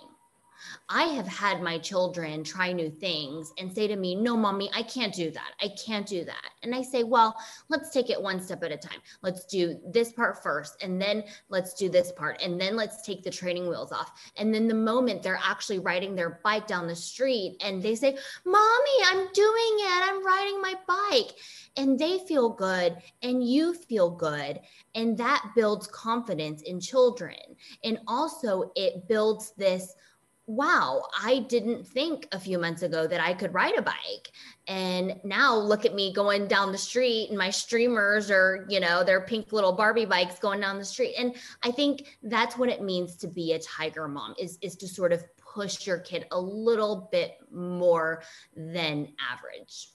I 0.89 1.03
have 1.03 1.27
had 1.27 1.61
my 1.61 1.77
children 1.77 2.43
try 2.43 2.71
new 2.71 2.89
things 2.89 3.51
and 3.57 3.73
say 3.73 3.87
to 3.87 3.95
me, 3.95 4.15
No, 4.15 4.35
mommy, 4.37 4.69
I 4.73 4.83
can't 4.83 5.13
do 5.13 5.31
that. 5.31 5.51
I 5.61 5.69
can't 5.83 6.05
do 6.05 6.23
that. 6.25 6.49
And 6.61 6.75
I 6.75 6.81
say, 6.81 7.03
Well, 7.03 7.35
let's 7.69 7.89
take 7.89 8.09
it 8.09 8.21
one 8.21 8.41
step 8.41 8.63
at 8.63 8.71
a 8.71 8.77
time. 8.77 8.99
Let's 9.21 9.45
do 9.45 9.79
this 9.91 10.11
part 10.11 10.41
first, 10.43 10.81
and 10.83 11.01
then 11.01 11.23
let's 11.49 11.73
do 11.73 11.89
this 11.89 12.11
part, 12.11 12.41
and 12.41 12.59
then 12.59 12.75
let's 12.75 13.01
take 13.01 13.23
the 13.23 13.31
training 13.31 13.67
wheels 13.67 13.91
off. 13.91 14.11
And 14.37 14.53
then 14.53 14.67
the 14.67 14.73
moment 14.73 15.23
they're 15.23 15.39
actually 15.43 15.79
riding 15.79 16.15
their 16.15 16.39
bike 16.43 16.67
down 16.67 16.87
the 16.87 16.95
street 16.95 17.57
and 17.63 17.81
they 17.81 17.95
say, 17.95 18.17
Mommy, 18.45 18.97
I'm 19.05 19.27
doing 19.33 19.75
it. 19.79 20.03
I'm 20.03 20.25
riding 20.25 20.61
my 20.61 20.75
bike. 20.87 21.35
And 21.75 21.97
they 21.97 22.19
feel 22.27 22.49
good, 22.49 22.97
and 23.23 23.43
you 23.43 23.73
feel 23.73 24.11
good. 24.11 24.59
And 24.95 25.17
that 25.17 25.51
builds 25.55 25.87
confidence 25.87 26.61
in 26.61 26.79
children. 26.79 27.35
And 27.83 27.99
also, 28.07 28.71
it 28.75 29.07
builds 29.07 29.53
this 29.57 29.95
wow, 30.45 31.03
I 31.21 31.39
didn't 31.39 31.87
think 31.87 32.27
a 32.31 32.39
few 32.39 32.57
months 32.57 32.81
ago 32.81 33.07
that 33.07 33.21
I 33.21 33.33
could 33.33 33.53
ride 33.53 33.77
a 33.77 33.81
bike. 33.81 34.31
And 34.67 35.19
now 35.23 35.55
look 35.55 35.85
at 35.85 35.95
me 35.95 36.13
going 36.13 36.47
down 36.47 36.71
the 36.71 36.77
street 36.77 37.29
and 37.29 37.37
my 37.37 37.49
streamers 37.49 38.29
are, 38.29 38.65
you 38.69 38.79
know, 38.79 39.03
they're 39.03 39.21
pink 39.21 39.53
little 39.53 39.71
Barbie 39.71 40.05
bikes 40.05 40.39
going 40.39 40.59
down 40.59 40.77
the 40.77 40.85
street. 40.85 41.15
And 41.17 41.35
I 41.63 41.71
think 41.71 42.17
that's 42.23 42.57
what 42.57 42.69
it 42.69 42.81
means 42.81 43.15
to 43.17 43.27
be 43.27 43.53
a 43.53 43.59
tiger 43.59 44.07
mom 44.07 44.35
is, 44.37 44.57
is 44.61 44.75
to 44.77 44.87
sort 44.87 45.13
of 45.13 45.23
push 45.37 45.87
your 45.87 45.99
kid 45.99 46.25
a 46.31 46.39
little 46.39 47.07
bit 47.11 47.37
more 47.51 48.23
than 48.55 49.07
average. 49.31 49.89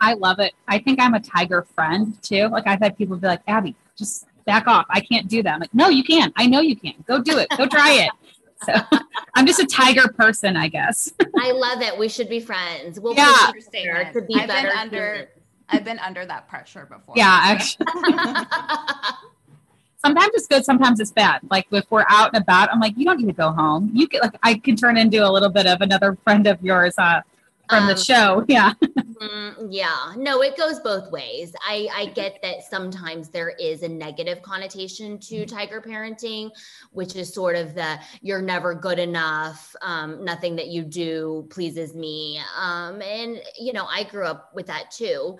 I 0.00 0.14
love 0.14 0.38
it. 0.38 0.52
I 0.66 0.78
think 0.78 1.00
I'm 1.00 1.14
a 1.14 1.20
tiger 1.20 1.66
friend 1.74 2.20
too. 2.22 2.48
Like 2.48 2.66
I've 2.66 2.80
had 2.80 2.96
people 2.96 3.16
be 3.16 3.26
like, 3.26 3.42
Abby, 3.46 3.74
just 3.96 4.26
back 4.46 4.66
off. 4.66 4.86
I 4.90 5.00
can't 5.00 5.28
do 5.28 5.42
that. 5.42 5.54
I'm 5.54 5.60
like, 5.60 5.74
no, 5.74 5.88
you 5.88 6.02
can. 6.02 6.32
I 6.36 6.46
know 6.46 6.60
you 6.60 6.76
can. 6.76 6.94
Go 7.06 7.22
do 7.22 7.38
it. 7.38 7.48
Go 7.56 7.66
try 7.66 7.92
it. 7.92 8.10
So 8.64 8.74
I'm 9.34 9.46
just 9.46 9.60
a 9.60 9.66
tiger 9.66 10.08
person, 10.08 10.56
I 10.56 10.68
guess. 10.68 11.12
I 11.38 11.52
love 11.52 11.82
it. 11.82 11.98
We 11.98 12.08
should 12.08 12.28
be 12.28 12.40
friends. 12.40 13.00
We'll 13.00 13.14
yeah. 13.14 13.50
to 14.12 14.22
be 14.22 14.34
I've 14.34 14.48
better. 14.48 14.68
Been 14.68 14.78
under, 14.78 15.28
I've 15.68 15.84
been 15.84 15.98
under 15.98 16.26
that 16.26 16.48
pressure 16.48 16.86
before. 16.90 17.14
Yeah, 17.16 17.38
actually. 17.42 17.86
sometimes 20.02 20.30
it's 20.34 20.46
good, 20.46 20.64
sometimes 20.64 21.00
it's 21.00 21.12
bad. 21.12 21.40
Like 21.50 21.66
if 21.70 21.90
we're 21.90 22.06
out 22.08 22.30
and 22.34 22.42
about, 22.42 22.72
I'm 22.72 22.80
like, 22.80 22.96
you 22.96 23.04
don't 23.04 23.20
need 23.20 23.28
to 23.28 23.32
go 23.32 23.52
home. 23.52 23.90
You 23.94 24.08
can 24.08 24.20
like 24.20 24.36
I 24.42 24.54
can 24.54 24.76
turn 24.76 24.96
into 24.96 25.26
a 25.26 25.30
little 25.30 25.50
bit 25.50 25.66
of 25.66 25.80
another 25.80 26.16
friend 26.24 26.46
of 26.46 26.62
yours 26.62 26.94
uh, 26.98 27.20
from 27.70 27.84
um, 27.84 27.88
the 27.88 27.96
show. 27.96 28.44
Yeah. 28.48 28.74
Mhm, 29.20 29.68
yeah, 29.70 30.14
no, 30.16 30.42
it 30.42 30.56
goes 30.56 30.80
both 30.80 31.10
ways. 31.10 31.52
I, 31.62 31.88
I 31.94 32.06
get 32.06 32.38
that 32.42 32.62
sometimes 32.68 33.28
there 33.28 33.50
is 33.50 33.82
a 33.82 33.88
negative 33.88 34.40
connotation 34.40 35.18
to 35.20 35.44
tiger 35.44 35.80
parenting, 35.80 36.50
which 36.92 37.16
is 37.16 37.32
sort 37.32 37.54
of 37.54 37.74
the 37.74 37.98
you're 38.22 38.40
never 38.40 38.74
good 38.74 38.98
enough, 38.98 39.76
um, 39.82 40.24
nothing 40.24 40.56
that 40.56 40.68
you 40.68 40.82
do 40.82 41.46
pleases 41.50 41.94
me. 41.94 42.40
Um, 42.58 43.02
and, 43.02 43.42
you 43.58 43.74
know, 43.74 43.84
I 43.84 44.04
grew 44.04 44.24
up 44.24 44.50
with 44.54 44.66
that 44.68 44.90
too. 44.90 45.36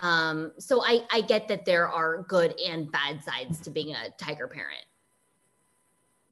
Um, 0.00 0.52
so 0.58 0.82
I, 0.82 1.02
I 1.12 1.20
get 1.20 1.48
that 1.48 1.66
there 1.66 1.86
are 1.86 2.22
good 2.28 2.58
and 2.66 2.90
bad 2.90 3.22
sides 3.22 3.60
to 3.60 3.70
being 3.70 3.94
a 3.94 4.10
tiger 4.18 4.48
parent. 4.48 4.84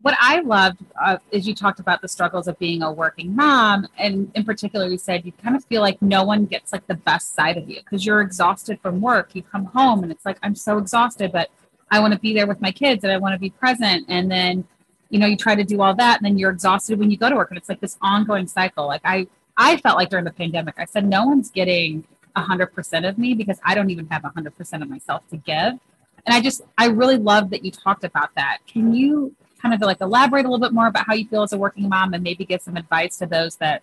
What 0.03 0.17
I 0.21 0.41
loved 0.41 0.79
uh, 1.03 1.19
is 1.31 1.49
you 1.49 1.55
talked 1.55 1.81
about 1.81 2.00
the 2.00 2.09
struggles 2.09 2.47
of 2.49 2.59
being 2.59 2.83
a 2.83 2.93
working 2.93 3.35
mom, 3.35 3.88
and 3.99 4.31
in 4.35 4.45
particular, 4.45 4.87
you 4.87 4.99
said 4.99 5.25
you 5.25 5.33
kind 5.33 5.57
of 5.57 5.65
feel 5.65 5.81
like 5.81 6.00
no 6.00 6.23
one 6.23 6.47
gets 6.47 6.73
like 6.73 6.87
the 6.87 6.95
best 6.95 7.35
side 7.35 7.57
of 7.57 7.69
you 7.69 7.76
because 7.76 8.05
you're 8.05 8.21
exhausted 8.21 8.79
from 8.81 9.00
work. 9.00 9.31
You 9.35 9.43
come 9.43 9.65
home 9.65 10.03
and 10.03 10.12
it's 10.12 10.25
like 10.25 10.38
I'm 10.43 10.55
so 10.55 10.79
exhausted, 10.79 11.33
but 11.33 11.50
I 11.91 12.00
want 12.00 12.12
to 12.12 12.19
be 12.19 12.35
there 12.35 12.47
with 12.47 12.61
my 12.61 12.73
kids 12.73 13.05
and 13.05 13.12
I 13.12 13.17
want 13.17 13.35
to 13.35 13.38
be 13.38 13.50
present, 13.50 14.07
and 14.09 14.31
then 14.31 14.65
you 15.09 15.19
know 15.19 15.26
you 15.26 15.37
try 15.37 15.55
to 15.55 15.65
do 15.65 15.81
all 15.81 15.95
that, 15.95 16.19
and 16.19 16.26
then 16.26 16.38
you're 16.38 16.50
exhausted 16.50 16.99
when 16.99 17.11
you 17.11 17.17
go 17.17 17.31
to 17.31 17.37
work, 17.37 17.50
and 17.50 17.59
it's 17.59 17.69
like 17.69 17.81
this 17.81 17.97
ongoing 18.03 18.47
cycle. 18.47 18.87
Like 18.87 19.03
I, 19.05 19.26
I 19.57 19.79
felt 19.79 19.97
like 19.97 20.11
during 20.11 20.25
the 20.25 20.33
pandemic, 20.33 20.75
I 20.79 20.85
said 20.85 21.07
no 21.07 21.25
one's 21.26 21.50
getting 21.50 22.05
hundred 22.37 22.67
percent 22.67 23.07
of 23.07 23.17
me 23.19 23.35
because 23.35 23.59
I 23.65 23.75
don't 23.75 23.91
even 23.91 24.07
have 24.09 24.23
hundred 24.23 24.57
percent 24.57 24.83
of 24.83 24.91
myself 24.91 25.23
to 25.31 25.37
give. 25.37 25.79
And 26.26 26.35
I 26.35 26.41
just, 26.41 26.62
I 26.76 26.87
really 26.87 27.17
love 27.17 27.50
that 27.50 27.65
you 27.65 27.71
talked 27.71 28.05
about 28.05 28.35
that. 28.35 28.59
Can 28.67 28.93
you 28.93 29.35
kind 29.60 29.75
of 29.75 29.80
like 29.80 30.00
elaborate 30.00 30.44
a 30.44 30.48
little 30.48 30.64
bit 30.64 30.72
more 30.72 30.86
about 30.86 31.06
how 31.06 31.14
you 31.14 31.26
feel 31.26 31.42
as 31.42 31.52
a 31.52 31.58
working 31.58 31.88
mom 31.88 32.14
and 32.14 32.22
maybe 32.22 32.44
give 32.44 32.60
some 32.60 32.76
advice 32.76 33.18
to 33.18 33.26
those 33.26 33.56
that 33.56 33.82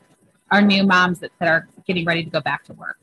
are 0.52 0.62
new 0.62 0.84
moms 0.84 1.20
that, 1.20 1.32
that 1.40 1.48
are 1.48 1.68
getting 1.88 2.06
ready 2.06 2.24
to 2.24 2.30
go 2.30 2.42
back 2.42 2.64
to 2.66 2.74
work? 2.74 2.98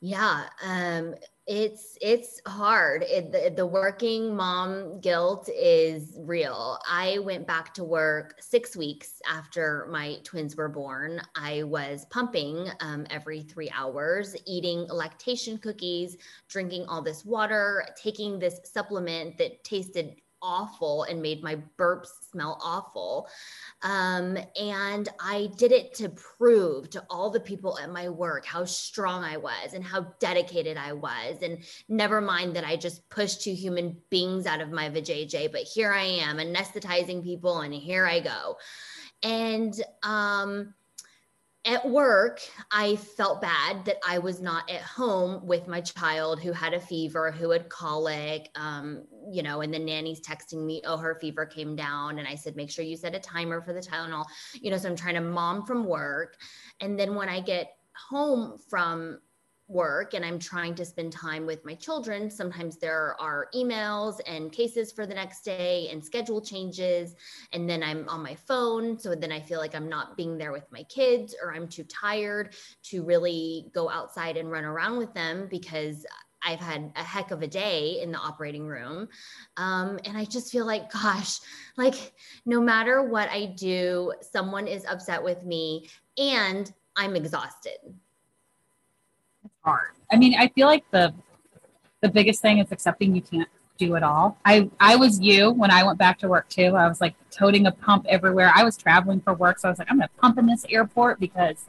Yeah, 0.00 0.44
um, 0.64 1.14
it's 1.46 1.98
it's 2.00 2.40
hard. 2.46 3.02
It, 3.02 3.32
the, 3.32 3.52
the 3.54 3.66
working 3.66 4.34
mom 4.34 5.00
guilt 5.00 5.48
is 5.48 6.16
real. 6.20 6.78
I 6.88 7.18
went 7.18 7.46
back 7.46 7.74
to 7.74 7.84
work 7.84 8.36
six 8.40 8.76
weeks 8.76 9.20
after 9.28 9.88
my 9.90 10.18
twins 10.22 10.56
were 10.56 10.68
born. 10.68 11.20
I 11.36 11.64
was 11.64 12.06
pumping 12.10 12.68
um, 12.80 13.06
every 13.10 13.42
three 13.42 13.70
hours, 13.74 14.36
eating 14.46 14.86
lactation 14.88 15.58
cookies, 15.58 16.16
drinking 16.48 16.86
all 16.86 17.02
this 17.02 17.24
water, 17.24 17.86
taking 18.00 18.38
this 18.38 18.60
supplement 18.64 19.36
that 19.38 19.62
tasted 19.64 20.21
awful 20.42 21.04
and 21.04 21.22
made 21.22 21.42
my 21.42 21.56
burps 21.78 22.08
smell 22.30 22.58
awful. 22.62 23.28
Um, 23.82 24.36
and 24.60 25.08
I 25.20 25.50
did 25.56 25.72
it 25.72 25.94
to 25.94 26.08
prove 26.10 26.90
to 26.90 27.04
all 27.08 27.30
the 27.30 27.40
people 27.40 27.78
at 27.78 27.90
my 27.90 28.08
work 28.08 28.44
how 28.44 28.64
strong 28.64 29.24
I 29.24 29.36
was 29.36 29.74
and 29.74 29.84
how 29.84 30.12
dedicated 30.18 30.76
I 30.76 30.92
was. 30.92 31.42
And 31.42 31.64
never 31.88 32.20
mind 32.20 32.56
that 32.56 32.64
I 32.64 32.76
just 32.76 33.08
pushed 33.08 33.42
two 33.42 33.54
human 33.54 33.96
beings 34.10 34.46
out 34.46 34.60
of 34.60 34.70
my 34.70 34.90
vajayjay, 34.90 35.52
but 35.52 35.62
here 35.62 35.92
I 35.92 36.04
am 36.04 36.38
anesthetizing 36.38 37.22
people 37.22 37.60
and 37.60 37.72
here 37.72 38.06
I 38.06 38.20
go. 38.20 38.56
And 39.22 39.74
um, 40.02 40.74
at 41.64 41.88
work, 41.88 42.40
I 42.72 42.96
felt 42.96 43.40
bad 43.40 43.84
that 43.84 43.98
I 44.06 44.18
was 44.18 44.40
not 44.40 44.68
at 44.68 44.80
home 44.80 45.46
with 45.46 45.68
my 45.68 45.80
child 45.80 46.40
who 46.40 46.52
had 46.52 46.74
a 46.74 46.80
fever, 46.80 47.30
who 47.30 47.50
had 47.50 47.68
colic, 47.68 48.50
um, 48.56 49.04
you 49.30 49.44
know, 49.44 49.60
and 49.60 49.72
the 49.72 49.78
nanny's 49.78 50.20
texting 50.20 50.66
me, 50.66 50.82
oh, 50.84 50.96
her 50.96 51.18
fever 51.20 51.46
came 51.46 51.76
down. 51.76 52.18
And 52.18 52.26
I 52.26 52.34
said, 52.34 52.56
make 52.56 52.70
sure 52.70 52.84
you 52.84 52.96
set 52.96 53.14
a 53.14 53.20
timer 53.20 53.62
for 53.62 53.72
the 53.72 53.80
Tylenol, 53.80 54.24
you 54.54 54.70
know, 54.70 54.76
so 54.76 54.88
I'm 54.88 54.96
trying 54.96 55.14
to 55.14 55.20
mom 55.20 55.64
from 55.64 55.84
work. 55.84 56.36
And 56.80 56.98
then 56.98 57.14
when 57.14 57.28
I 57.28 57.40
get 57.40 57.76
home 57.94 58.58
from 58.68 59.20
work 59.72 60.14
and 60.14 60.24
I'm 60.24 60.38
trying 60.38 60.74
to 60.76 60.84
spend 60.84 61.12
time 61.12 61.46
with 61.46 61.64
my 61.64 61.74
children, 61.74 62.30
sometimes 62.30 62.76
there 62.76 63.16
are 63.20 63.48
emails 63.54 64.20
and 64.26 64.52
cases 64.52 64.92
for 64.92 65.06
the 65.06 65.14
next 65.14 65.44
day 65.44 65.88
and 65.90 66.04
schedule 66.04 66.40
changes. 66.40 67.16
And 67.52 67.68
then 67.68 67.82
I'm 67.82 68.08
on 68.08 68.22
my 68.22 68.34
phone. 68.34 68.98
So 68.98 69.14
then 69.14 69.32
I 69.32 69.40
feel 69.40 69.58
like 69.58 69.74
I'm 69.74 69.88
not 69.88 70.16
being 70.16 70.38
there 70.38 70.52
with 70.52 70.70
my 70.70 70.82
kids 70.84 71.34
or 71.42 71.54
I'm 71.54 71.66
too 71.66 71.84
tired 71.84 72.54
to 72.84 73.02
really 73.02 73.70
go 73.74 73.88
outside 73.88 74.36
and 74.36 74.50
run 74.50 74.64
around 74.64 74.98
with 74.98 75.12
them 75.14 75.48
because 75.50 76.06
I've 76.44 76.60
had 76.60 76.92
a 76.96 77.02
heck 77.02 77.30
of 77.30 77.42
a 77.42 77.46
day 77.46 78.00
in 78.02 78.12
the 78.12 78.18
operating 78.18 78.66
room. 78.66 79.08
Um, 79.56 79.98
and 80.04 80.16
I 80.16 80.24
just 80.24 80.50
feel 80.50 80.66
like, 80.66 80.92
gosh, 80.92 81.38
like 81.76 82.12
no 82.44 82.60
matter 82.60 83.02
what 83.02 83.28
I 83.30 83.46
do, 83.56 84.12
someone 84.20 84.66
is 84.66 84.84
upset 84.84 85.22
with 85.22 85.44
me 85.44 85.88
and 86.18 86.70
I'm 86.96 87.16
exhausted 87.16 87.78
hard. 89.64 89.90
I 90.10 90.16
mean, 90.16 90.34
I 90.38 90.48
feel 90.48 90.66
like 90.66 90.84
the 90.90 91.14
the 92.00 92.08
biggest 92.08 92.42
thing 92.42 92.58
is 92.58 92.70
accepting 92.72 93.14
you 93.14 93.22
can't 93.22 93.48
do 93.78 93.94
it 93.96 94.02
all. 94.02 94.38
I 94.44 94.70
I 94.78 94.96
was 94.96 95.20
you 95.20 95.50
when 95.50 95.70
I 95.70 95.84
went 95.84 95.98
back 95.98 96.18
to 96.20 96.28
work 96.28 96.48
too. 96.48 96.76
I 96.76 96.88
was 96.88 97.00
like 97.00 97.14
toting 97.30 97.66
a 97.66 97.72
pump 97.72 98.06
everywhere. 98.08 98.52
I 98.54 98.64
was 98.64 98.76
traveling 98.76 99.20
for 99.20 99.34
work, 99.34 99.58
so 99.58 99.68
I 99.68 99.70
was 99.70 99.78
like, 99.78 99.90
I'm 99.90 99.98
gonna 99.98 100.10
pump 100.20 100.38
in 100.38 100.46
this 100.46 100.64
airport 100.68 101.20
because, 101.20 101.64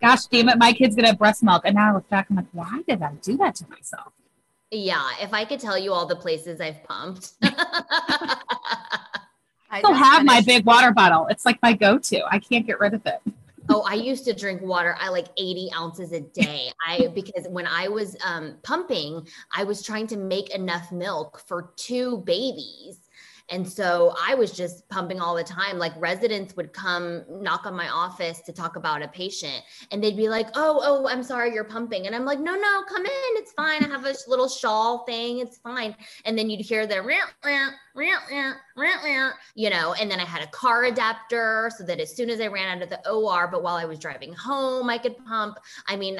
gosh 0.00 0.26
damn 0.26 0.48
it, 0.48 0.58
my 0.58 0.72
kid's 0.72 0.94
gonna 0.94 1.08
have 1.08 1.18
breast 1.18 1.42
milk. 1.42 1.62
And 1.64 1.74
now 1.74 1.90
I 1.90 1.94
look 1.94 2.08
back, 2.08 2.26
I'm 2.30 2.36
like, 2.36 2.46
why 2.52 2.82
did 2.86 3.02
I 3.02 3.12
do 3.22 3.36
that 3.38 3.56
to 3.56 3.68
myself? 3.68 4.12
Yeah, 4.70 5.08
if 5.20 5.32
I 5.32 5.44
could 5.44 5.60
tell 5.60 5.78
you 5.78 5.92
all 5.92 6.06
the 6.06 6.16
places 6.16 6.60
I've 6.60 6.82
pumped. 6.84 7.32
I 9.70 9.80
still 9.80 9.94
have 9.94 10.24
my 10.24 10.40
big 10.40 10.64
water 10.64 10.92
bottle. 10.92 11.26
It's 11.28 11.44
like 11.44 11.60
my 11.62 11.72
go-to. 11.72 12.22
I 12.30 12.38
can't 12.38 12.66
get 12.66 12.80
rid 12.80 12.94
of 12.94 13.04
it. 13.06 13.20
Oh, 13.68 13.82
I 13.86 13.94
used 13.94 14.24
to 14.24 14.32
drink 14.32 14.62
water. 14.62 14.96
I 15.00 15.08
like 15.08 15.26
80 15.36 15.70
ounces 15.76 16.12
a 16.12 16.20
day. 16.20 16.70
I 16.86 17.08
because 17.14 17.46
when 17.48 17.66
I 17.66 17.88
was 17.88 18.16
um, 18.24 18.56
pumping, 18.62 19.26
I 19.54 19.64
was 19.64 19.82
trying 19.82 20.06
to 20.08 20.16
make 20.16 20.54
enough 20.54 20.92
milk 20.92 21.42
for 21.46 21.72
two 21.76 22.18
babies. 22.18 23.05
And 23.48 23.68
so 23.68 24.14
I 24.20 24.34
was 24.34 24.50
just 24.50 24.88
pumping 24.88 25.20
all 25.20 25.34
the 25.34 25.44
time. 25.44 25.78
Like 25.78 25.92
residents 25.98 26.56
would 26.56 26.72
come 26.72 27.24
knock 27.28 27.64
on 27.64 27.74
my 27.74 27.88
office 27.88 28.40
to 28.42 28.52
talk 28.52 28.76
about 28.76 29.02
a 29.02 29.08
patient, 29.08 29.62
and 29.92 30.02
they'd 30.02 30.16
be 30.16 30.28
like, 30.28 30.48
"Oh, 30.54 30.80
oh, 30.82 31.08
I'm 31.08 31.22
sorry, 31.22 31.54
you're 31.54 31.64
pumping," 31.64 32.06
and 32.06 32.14
I'm 32.14 32.24
like, 32.24 32.40
"No, 32.40 32.54
no, 32.54 32.82
come 32.88 33.04
in. 33.04 33.12
It's 33.36 33.52
fine. 33.52 33.84
I 33.84 33.88
have 33.88 34.04
a 34.04 34.14
little 34.26 34.48
shawl 34.48 35.04
thing. 35.04 35.38
It's 35.38 35.58
fine." 35.58 35.94
And 36.24 36.36
then 36.36 36.50
you'd 36.50 36.60
hear 36.60 36.86
the 36.86 37.00
"Rant, 37.02 37.30
rant, 37.44 37.74
rant, 37.94 38.22
rant, 38.30 38.56
rant, 38.76 39.04
rant," 39.04 39.34
you 39.54 39.70
know. 39.70 39.94
And 39.94 40.10
then 40.10 40.18
I 40.18 40.24
had 40.24 40.42
a 40.42 40.48
car 40.48 40.84
adapter 40.84 41.70
so 41.76 41.84
that 41.84 42.00
as 42.00 42.16
soon 42.16 42.30
as 42.30 42.40
I 42.40 42.48
ran 42.48 42.76
out 42.76 42.82
of 42.82 42.90
the 42.90 43.08
OR, 43.08 43.46
but 43.46 43.62
while 43.62 43.76
I 43.76 43.84
was 43.84 43.98
driving 44.00 44.32
home, 44.32 44.90
I 44.90 44.98
could 44.98 45.16
pump. 45.24 45.58
I 45.86 45.96
mean, 45.96 46.18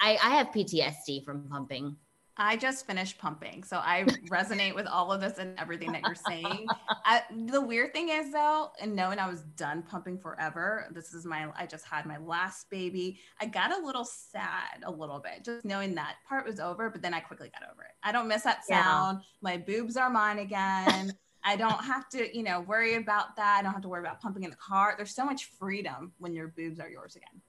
I, 0.00 0.18
I 0.22 0.30
have 0.30 0.48
PTSD 0.48 1.24
from 1.24 1.48
pumping. 1.48 1.96
I 2.36 2.56
just 2.56 2.86
finished 2.86 3.18
pumping, 3.18 3.62
so 3.62 3.76
I 3.76 4.12
resonate 4.26 4.74
with 4.74 4.86
all 4.86 5.12
of 5.12 5.20
this 5.20 5.38
and 5.38 5.58
everything 5.58 5.92
that 5.92 6.02
you're 6.04 6.16
saying. 6.16 6.68
I, 7.04 7.22
the 7.46 7.60
weird 7.60 7.92
thing 7.92 8.08
is, 8.08 8.32
though, 8.32 8.70
and 8.80 8.96
knowing 8.96 9.18
I 9.18 9.28
was 9.28 9.42
done 9.42 9.82
pumping 9.82 10.18
forever, 10.18 10.88
this 10.92 11.14
is 11.14 11.24
my, 11.24 11.48
I 11.56 11.66
just 11.66 11.84
had 11.86 12.06
my 12.06 12.16
last 12.18 12.68
baby. 12.70 13.20
I 13.40 13.46
got 13.46 13.72
a 13.78 13.84
little 13.84 14.04
sad, 14.04 14.82
a 14.84 14.90
little 14.90 15.20
bit, 15.20 15.44
just 15.44 15.64
knowing 15.64 15.94
that 15.94 16.16
part 16.28 16.46
was 16.46 16.58
over, 16.58 16.90
but 16.90 17.02
then 17.02 17.14
I 17.14 17.20
quickly 17.20 17.50
got 17.50 17.70
over 17.70 17.82
it. 17.82 17.92
I 18.02 18.10
don't 18.10 18.26
miss 18.26 18.42
that 18.42 18.62
Yeah. 18.68 18.82
sound. 18.82 19.20
My 19.40 19.56
boobs 19.56 19.96
are 19.96 20.10
mine 20.10 20.38
again. 20.40 21.16
I 21.44 21.56
don't 21.56 21.84
have 21.84 22.08
to, 22.08 22.34
you 22.36 22.42
know, 22.42 22.60
worry 22.60 22.94
about 22.94 23.36
that. 23.36 23.58
I 23.58 23.62
don't 23.62 23.74
have 23.74 23.82
to 23.82 23.88
worry 23.88 24.00
about 24.00 24.20
pumping 24.20 24.44
in 24.44 24.50
the 24.50 24.56
car. 24.56 24.94
There's 24.96 25.14
so 25.14 25.26
much 25.26 25.50
freedom 25.58 26.14
when 26.18 26.32
your 26.32 26.48
boobs 26.48 26.80
are 26.80 26.88
yours 26.88 27.16
again. 27.16 27.42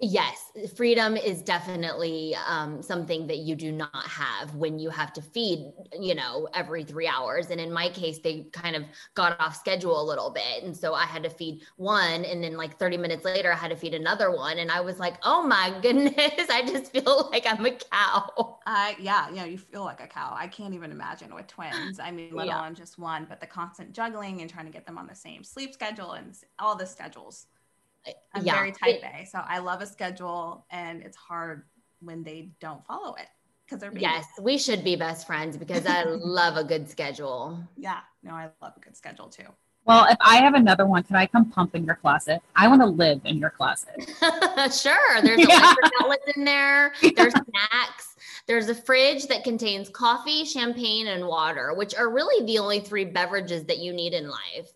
Yes, 0.00 0.50
freedom 0.76 1.16
is 1.16 1.40
definitely 1.40 2.34
um, 2.46 2.82
something 2.82 3.28
that 3.28 3.38
you 3.38 3.54
do 3.54 3.70
not 3.70 3.94
have 4.06 4.54
when 4.56 4.78
you 4.78 4.90
have 4.90 5.12
to 5.14 5.22
feed, 5.22 5.72
you 5.98 6.16
know, 6.16 6.48
every 6.52 6.82
three 6.84 7.06
hours. 7.06 7.48
And 7.50 7.60
in 7.60 7.72
my 7.72 7.88
case, 7.90 8.18
they 8.18 8.44
kind 8.52 8.74
of 8.74 8.84
got 9.14 9.40
off 9.40 9.54
schedule 9.56 9.98
a 10.00 10.02
little 10.04 10.30
bit. 10.30 10.64
And 10.64 10.76
so 10.76 10.94
I 10.94 11.04
had 11.04 11.22
to 11.22 11.30
feed 11.30 11.62
one. 11.76 12.24
And 12.24 12.42
then, 12.42 12.56
like 12.56 12.76
30 12.78 12.96
minutes 12.96 13.24
later, 13.24 13.52
I 13.52 13.56
had 13.56 13.68
to 13.70 13.76
feed 13.76 13.94
another 13.94 14.32
one. 14.34 14.58
And 14.58 14.70
I 14.70 14.80
was 14.80 14.98
like, 14.98 15.14
oh 15.22 15.44
my 15.46 15.78
goodness, 15.82 16.50
I 16.50 16.62
just 16.66 16.90
feel 16.92 17.28
like 17.30 17.46
I'm 17.46 17.64
a 17.64 17.76
cow. 17.78 18.58
I 18.66 18.96
yeah, 18.98 19.28
you 19.28 19.36
know, 19.36 19.44
you 19.44 19.58
feel 19.58 19.84
like 19.84 20.00
a 20.00 20.06
cow. 20.06 20.34
I 20.34 20.48
can't 20.48 20.72
even 20.74 20.90
imagine 20.90 21.34
with 21.34 21.46
twins. 21.48 21.98
I 21.98 22.10
mean, 22.10 22.34
let 22.34 22.48
Yeah. 22.48 22.48
alone 22.48 22.74
just 22.74 22.98
one, 22.98 23.26
but 23.26 23.40
the 23.40 23.46
constant 23.46 23.92
juggling 23.92 24.40
and 24.40 24.48
trying 24.50 24.64
to 24.66 24.72
get 24.72 24.86
them 24.86 24.96
on 24.96 25.06
the 25.06 25.14
same 25.14 25.44
sleep 25.44 25.74
schedule 25.74 26.12
and 26.12 26.34
all 26.58 26.74
the 26.76 26.86
schedules. 26.86 27.46
I'm 28.34 28.44
Yeah. 28.44 28.54
very 28.54 28.72
type 28.72 29.02
A, 29.02 29.24
so 29.26 29.40
I 29.46 29.58
love 29.58 29.80
a 29.80 29.86
schedule, 29.86 30.66
and 30.70 31.02
it's 31.02 31.16
hard 31.16 31.64
when 32.00 32.22
they 32.22 32.50
don't 32.60 32.84
follow 32.86 33.14
it 33.14 33.28
because 33.64 33.80
they're 33.80 33.90
babies. 33.90 34.08
Yes, 34.08 34.26
we 34.40 34.58
should 34.58 34.84
be 34.84 34.96
best 34.96 35.26
friends 35.26 35.56
because 35.56 35.86
I 35.86 36.02
love 36.04 36.56
a 36.56 36.64
good 36.64 36.88
schedule. 36.88 37.58
Yeah, 37.76 38.00
no, 38.22 38.32
I 38.32 38.50
love 38.60 38.74
a 38.76 38.80
good 38.80 38.96
schedule 38.96 39.28
too. 39.28 39.46
Well, 39.86 40.06
if 40.08 40.16
I 40.20 40.36
have 40.36 40.54
another 40.54 40.86
one, 40.86 41.02
can 41.02 41.16
I 41.16 41.26
come 41.26 41.50
pump 41.50 41.74
in 41.74 41.84
your 41.84 41.96
closet? 41.96 42.40
I 42.56 42.68
want 42.68 42.80
to 42.80 42.86
live 42.86 43.20
in 43.26 43.36
your 43.36 43.50
closet. 43.50 43.94
sure. 44.72 45.22
There's 45.22 45.40
Yeah. 45.46 45.58
electric 45.58 45.92
outlets 46.00 46.24
in 46.36 46.44
there. 46.44 46.94
There's 47.14 47.34
snacks. 47.34 48.16
There's 48.46 48.68
a 48.70 48.74
fridge 48.74 49.26
that 49.26 49.44
contains 49.44 49.90
coffee, 49.90 50.46
champagne, 50.46 51.08
and 51.08 51.26
water, 51.26 51.74
which 51.74 51.94
are 51.94 52.08
really 52.10 52.46
the 52.46 52.58
only 52.58 52.80
three 52.80 53.04
beverages 53.04 53.64
that 53.64 53.78
you 53.78 53.92
need 53.92 54.14
in 54.14 54.28
life. 54.28 54.70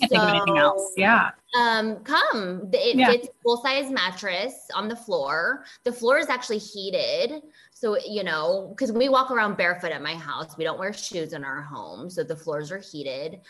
Can't 0.00 0.10
think 0.10 0.22
of 0.22 0.28
anything 0.30 0.58
else. 0.58 0.92
Yeah. 0.96 1.30
Um, 1.58 1.96
come. 2.04 2.68
It 2.72 2.96
Yeah. 2.96 3.10
fits 3.10 3.28
full 3.42 3.58
size 3.58 3.90
mattress 3.90 4.54
on 4.74 4.88
the 4.88 4.96
floor. 4.96 5.64
The 5.84 5.92
floor 5.92 6.18
is 6.18 6.28
actually 6.28 6.58
heated. 6.58 7.42
So, 7.72 7.98
you 7.98 8.24
know, 8.24 8.68
because 8.70 8.92
we 8.92 9.08
walk 9.08 9.30
around 9.30 9.56
barefoot 9.56 9.92
at 9.92 10.02
my 10.02 10.14
house, 10.14 10.56
we 10.56 10.64
don't 10.64 10.78
wear 10.78 10.92
shoes 10.92 11.32
in 11.32 11.44
our 11.44 11.60
home. 11.60 12.08
So 12.08 12.22
the 12.24 12.36
floors 12.36 12.72
are 12.72 12.78
heated. 12.78 13.40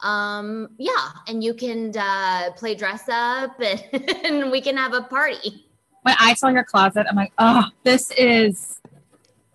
Um, 0.00 0.70
yeah. 0.78 1.10
And 1.28 1.44
you 1.44 1.52
can 1.52 1.92
uh, 1.96 2.52
play 2.56 2.74
dress 2.74 3.02
up 3.10 3.60
and, 3.60 3.82
and 4.24 4.50
we 4.50 4.60
can 4.62 4.76
have 4.76 4.94
a 4.94 5.02
party. 5.02 5.66
When 6.02 6.14
I 6.18 6.32
saw 6.32 6.48
your 6.48 6.64
closet, 6.64 7.06
I'm 7.10 7.16
like, 7.16 7.32
oh, 7.38 7.64
this 7.84 8.10
is 8.12 8.80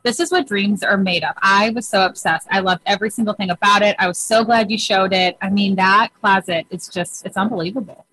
this 0.06 0.20
is 0.20 0.32
what 0.32 0.48
dreams 0.48 0.84
are 0.84 0.98
made 0.98 1.24
of. 1.24 1.36
I 1.42 1.72
was 1.72 1.88
so 1.88 2.06
obsessed. 2.06 2.48
I 2.52 2.60
loved 2.60 2.84
every 2.86 3.10
single 3.10 3.34
thing 3.34 3.50
about 3.50 3.82
it. 3.82 3.96
I 3.98 4.08
was 4.08 4.20
so 4.20 4.46
glad 4.46 4.70
you 4.70 4.78
showed 4.78 5.14
it. 5.14 5.36
I 5.42 5.50
mean, 5.50 5.76
that 5.76 6.10
closet 6.22 6.68
is 6.70 6.88
just 6.88 7.26
it's 7.26 7.36
unbelievable. 7.36 8.06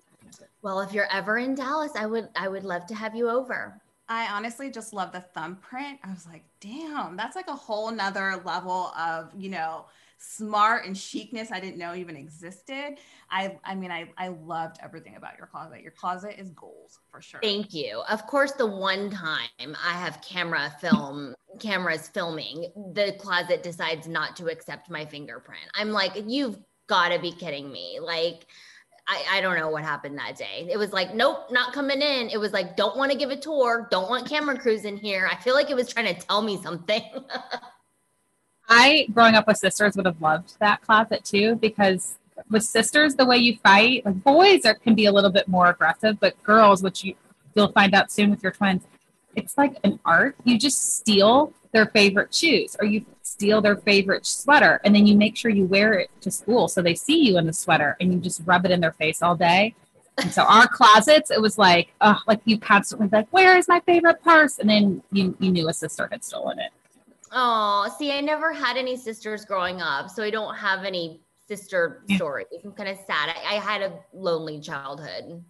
Well, 0.63 0.79
if 0.79 0.91
you're 0.91 1.11
ever 1.11 1.37
in 1.37 1.53
Dallas, 1.53 1.91
I 1.95 2.07
would 2.07 2.29
I 2.35 2.47
would 2.47 2.63
love 2.63 2.87
to 2.87 2.95
have 2.95 3.15
you 3.15 3.29
over. 3.29 3.79
I 4.09 4.27
honestly 4.27 4.71
just 4.71 4.91
love 4.91 5.11
the 5.11 5.21
thumbprint. 5.21 5.99
I 6.03 6.09
was 6.09 6.27
like, 6.27 6.43
damn, 6.59 7.15
that's 7.15 7.35
like 7.35 7.47
a 7.47 7.55
whole 7.55 7.89
nother 7.91 8.41
level 8.43 8.91
of, 8.97 9.29
you 9.37 9.49
know, 9.49 9.85
smart 10.23 10.85
and 10.85 10.95
chicness 10.95 11.51
I 11.51 11.59
didn't 11.59 11.77
know 11.77 11.93
even 11.93 12.15
existed. 12.15 12.97
I 13.29 13.57
I 13.63 13.75
mean, 13.75 13.91
I, 13.91 14.09
I 14.17 14.29
loved 14.29 14.77
everything 14.81 15.15
about 15.15 15.37
your 15.37 15.47
closet. 15.47 15.81
Your 15.81 15.91
closet 15.91 16.35
is 16.37 16.49
goals 16.51 16.99
for 17.11 17.21
sure. 17.21 17.41
Thank 17.41 17.73
you. 17.73 18.01
Of 18.09 18.25
course, 18.25 18.53
the 18.53 18.65
one 18.65 19.09
time 19.09 19.49
I 19.59 19.93
have 19.93 20.21
camera 20.21 20.73
film 20.79 21.35
cameras 21.59 22.07
filming, 22.07 22.71
the 22.93 23.15
closet 23.19 23.63
decides 23.63 24.07
not 24.07 24.35
to 24.37 24.47
accept 24.47 24.89
my 24.89 25.05
fingerprint. 25.05 25.65
I'm 25.75 25.91
like, 25.91 26.13
you've 26.25 26.57
got 26.87 27.09
to 27.09 27.19
be 27.19 27.31
kidding 27.31 27.71
me. 27.71 27.99
Like, 28.01 28.47
I, 29.07 29.23
I 29.33 29.41
don't 29.41 29.57
know 29.57 29.69
what 29.69 29.83
happened 29.83 30.17
that 30.17 30.37
day. 30.37 30.67
It 30.71 30.77
was 30.77 30.93
like, 30.93 31.13
nope, 31.13 31.51
not 31.51 31.73
coming 31.73 32.01
in. 32.01 32.29
It 32.29 32.39
was 32.39 32.53
like, 32.53 32.77
don't 32.77 32.97
want 32.97 33.11
to 33.11 33.17
give 33.17 33.29
a 33.29 33.35
tour, 33.35 33.87
don't 33.91 34.09
want 34.09 34.29
camera 34.29 34.57
crews 34.57 34.85
in 34.85 34.97
here. 34.97 35.29
I 35.29 35.35
feel 35.35 35.53
like 35.53 35.69
it 35.69 35.75
was 35.75 35.91
trying 35.91 36.13
to 36.13 36.19
tell 36.25 36.41
me 36.41 36.61
something. 36.61 37.03
I 38.69 39.07
growing 39.13 39.35
up 39.35 39.47
with 39.47 39.57
sisters 39.57 39.95
would 39.95 40.05
have 40.05 40.21
loved 40.21 40.57
that 40.59 40.81
closet 40.81 41.23
too 41.23 41.55
because 41.55 42.15
with 42.49 42.63
sisters 42.63 43.15
the 43.15 43.25
way 43.25 43.37
you 43.37 43.57
fight 43.57 44.05
like 44.05 44.23
boys 44.23 44.65
are 44.65 44.73
can 44.73 44.95
be 44.95 45.05
a 45.05 45.11
little 45.11 45.29
bit 45.29 45.47
more 45.47 45.67
aggressive 45.67 46.19
but 46.19 46.41
girls 46.43 46.81
which 46.81 47.03
you 47.03 47.13
you'll 47.55 47.71
find 47.71 47.93
out 47.93 48.11
soon 48.11 48.31
with 48.31 48.41
your 48.41 48.51
twins 48.51 48.83
it's 49.35 49.57
like 49.57 49.77
an 49.83 49.99
art. 50.05 50.35
You 50.43 50.57
just 50.57 50.97
steal 50.97 51.53
their 51.71 51.87
favorite 51.87 52.33
shoes 52.33 52.75
or 52.79 52.85
you 52.85 53.05
steal 53.23 53.61
their 53.61 53.75
favorite 53.75 54.25
sweater 54.25 54.79
and 54.83 54.93
then 54.93 55.07
you 55.07 55.15
make 55.15 55.35
sure 55.35 55.49
you 55.49 55.65
wear 55.65 55.93
it 55.93 56.11
to 56.21 56.29
school 56.29 56.67
so 56.67 56.81
they 56.81 56.93
see 56.93 57.27
you 57.27 57.37
in 57.37 57.47
the 57.47 57.53
sweater 57.53 57.97
and 57.99 58.13
you 58.13 58.19
just 58.19 58.41
rub 58.45 58.65
it 58.65 58.71
in 58.71 58.79
their 58.79 58.91
face 58.91 59.21
all 59.21 59.35
day. 59.35 59.73
And 60.19 60.31
so 60.31 60.43
our 60.43 60.67
closets 60.67 61.31
it 61.31 61.41
was 61.41 61.57
like 61.57 61.93
oh 62.01 62.19
like 62.27 62.41
you 62.45 62.59
constantly 62.59 63.09
like 63.11 63.27
where 63.31 63.57
is 63.57 63.67
my 63.67 63.79
favorite 63.81 64.21
purse? 64.23 64.59
And 64.59 64.69
then 64.69 65.01
you 65.11 65.35
you 65.39 65.51
knew 65.51 65.67
a 65.67 65.73
sister 65.73 66.07
had 66.11 66.23
stolen 66.23 66.59
it 66.59 66.71
Oh, 67.33 67.93
see, 67.97 68.11
I 68.11 68.21
never 68.21 68.53
had 68.53 68.77
any 68.77 68.95
sisters 68.95 69.43
growing 69.45 69.81
up, 69.81 70.09
so 70.09 70.23
I 70.23 70.29
don't 70.29 70.55
have 70.55 70.83
any 70.85 71.21
sister 71.47 72.03
stories. 72.15 72.47
I'm 72.63 72.73
kind 72.73 72.89
of 72.89 72.97
sad. 73.07 73.35
I, 73.35 73.55
I 73.55 73.59
had 73.59 73.81
a 73.81 73.99
lonely 74.13 74.59
childhood. 74.59 75.43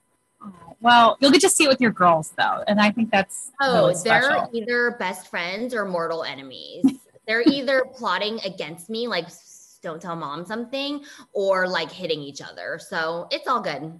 Well, 0.82 1.18
you'll 1.22 1.32
get 1.32 1.42
to 1.42 1.50
see 1.50 1.66
it 1.66 1.70
with 1.70 1.80
your 1.82 1.92
girls 1.92 2.34
though, 2.38 2.64
and 2.68 2.80
I 2.80 2.92
think 2.92 3.12
that's 3.12 3.52
Oh, 3.62 3.88
really 3.90 3.96
they're 4.04 4.48
either 4.54 4.96
best 5.00 5.28
friends 5.30 5.74
or 5.74 5.86
mortal 5.86 6.24
enemies. 6.24 6.84
they're 7.28 7.44
either 7.48 7.86
plotting 7.96 8.40
against 8.46 8.90
me, 8.90 9.08
like 9.08 9.28
don't 9.82 10.02
tell 10.02 10.16
mom 10.16 10.46
something, 10.46 11.04
or 11.34 11.68
like 11.68 11.92
hitting 11.92 12.20
each 12.22 12.42
other. 12.42 12.80
So 12.80 13.28
it's 13.32 13.48
all 13.48 13.62
good. 13.62 14.00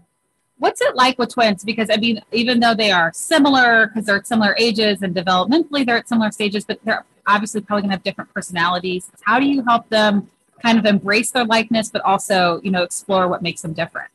What's 0.58 0.82
it 0.82 0.96
like 0.96 1.18
with 1.20 1.34
twins? 1.34 1.64
Because 1.64 1.90
I 1.90 1.98
mean, 1.98 2.22
even 2.32 2.60
though 2.60 2.74
they 2.74 2.92
are 2.92 3.12
similar, 3.14 3.88
because 3.88 4.06
they're 4.06 4.18
at 4.18 4.28
similar 4.28 4.56
ages 4.58 5.02
and 5.02 5.14
developmentally 5.16 5.86
they're 5.86 5.98
at 5.98 6.08
similar 6.08 6.32
stages, 6.32 6.64
but 6.66 6.80
they're 6.84 7.06
obviously 7.28 7.62
probably 7.62 7.84
gonna 7.84 7.94
have 7.94 8.04
different 8.04 8.34
personalities. 8.34 9.10
How 9.24 9.40
do 9.40 9.46
you 9.46 9.64
help 9.64 9.90
them 9.90 10.30
kind 10.62 10.78
of 10.78 10.86
embrace 10.86 11.32
their 11.32 11.46
likeness, 11.46 11.90
but 11.90 12.02
also, 12.04 12.62
you 12.64 12.72
know, 12.72 12.84
explore 12.84 13.28
what 13.28 13.42
makes 13.42 13.62
them 13.62 13.74
different? 13.74 14.10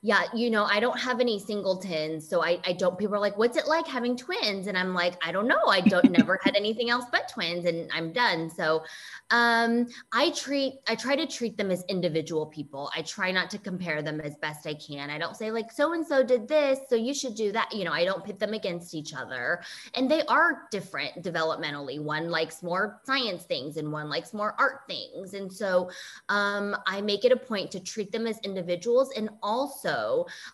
Yeah, 0.00 0.22
you 0.32 0.48
know, 0.48 0.62
I 0.62 0.78
don't 0.78 0.96
have 0.96 1.18
any 1.18 1.40
singletons, 1.40 2.28
so 2.28 2.40
I, 2.40 2.60
I 2.64 2.72
don't. 2.72 2.96
People 2.96 3.16
are 3.16 3.18
like, 3.18 3.36
"What's 3.36 3.56
it 3.56 3.66
like 3.66 3.84
having 3.88 4.16
twins?" 4.16 4.68
And 4.68 4.78
I'm 4.78 4.94
like, 4.94 5.14
"I 5.26 5.32
don't 5.32 5.48
know. 5.48 5.58
I 5.66 5.80
don't 5.80 6.12
never 6.12 6.38
had 6.44 6.54
anything 6.54 6.88
else 6.88 7.06
but 7.10 7.28
twins, 7.28 7.64
and 7.64 7.90
I'm 7.92 8.12
done." 8.12 8.48
So, 8.48 8.84
um, 9.30 9.88
I 10.12 10.30
treat 10.30 10.74
I 10.86 10.94
try 10.94 11.16
to 11.16 11.26
treat 11.26 11.56
them 11.56 11.72
as 11.72 11.82
individual 11.88 12.46
people. 12.46 12.88
I 12.96 13.02
try 13.02 13.32
not 13.32 13.50
to 13.50 13.58
compare 13.58 14.00
them 14.00 14.20
as 14.20 14.36
best 14.36 14.68
I 14.68 14.74
can. 14.74 15.10
I 15.10 15.18
don't 15.18 15.34
say 15.34 15.50
like 15.50 15.72
so 15.72 15.92
and 15.92 16.06
so 16.06 16.22
did 16.22 16.46
this, 16.46 16.78
so 16.88 16.94
you 16.94 17.12
should 17.12 17.34
do 17.34 17.50
that. 17.50 17.74
You 17.74 17.82
know, 17.82 17.92
I 17.92 18.04
don't 18.04 18.24
pit 18.24 18.38
them 18.38 18.54
against 18.54 18.94
each 18.94 19.14
other, 19.14 19.62
and 19.94 20.08
they 20.08 20.22
are 20.26 20.68
different 20.70 21.24
developmentally. 21.24 22.00
One 22.00 22.30
likes 22.30 22.62
more 22.62 23.00
science 23.04 23.42
things, 23.46 23.76
and 23.78 23.90
one 23.90 24.08
likes 24.08 24.32
more 24.32 24.54
art 24.60 24.82
things, 24.86 25.34
and 25.34 25.52
so 25.52 25.90
um, 26.28 26.76
I 26.86 27.00
make 27.00 27.24
it 27.24 27.32
a 27.32 27.36
point 27.36 27.72
to 27.72 27.80
treat 27.80 28.12
them 28.12 28.28
as 28.28 28.38
individuals 28.44 29.10
and 29.16 29.28
also 29.42 29.87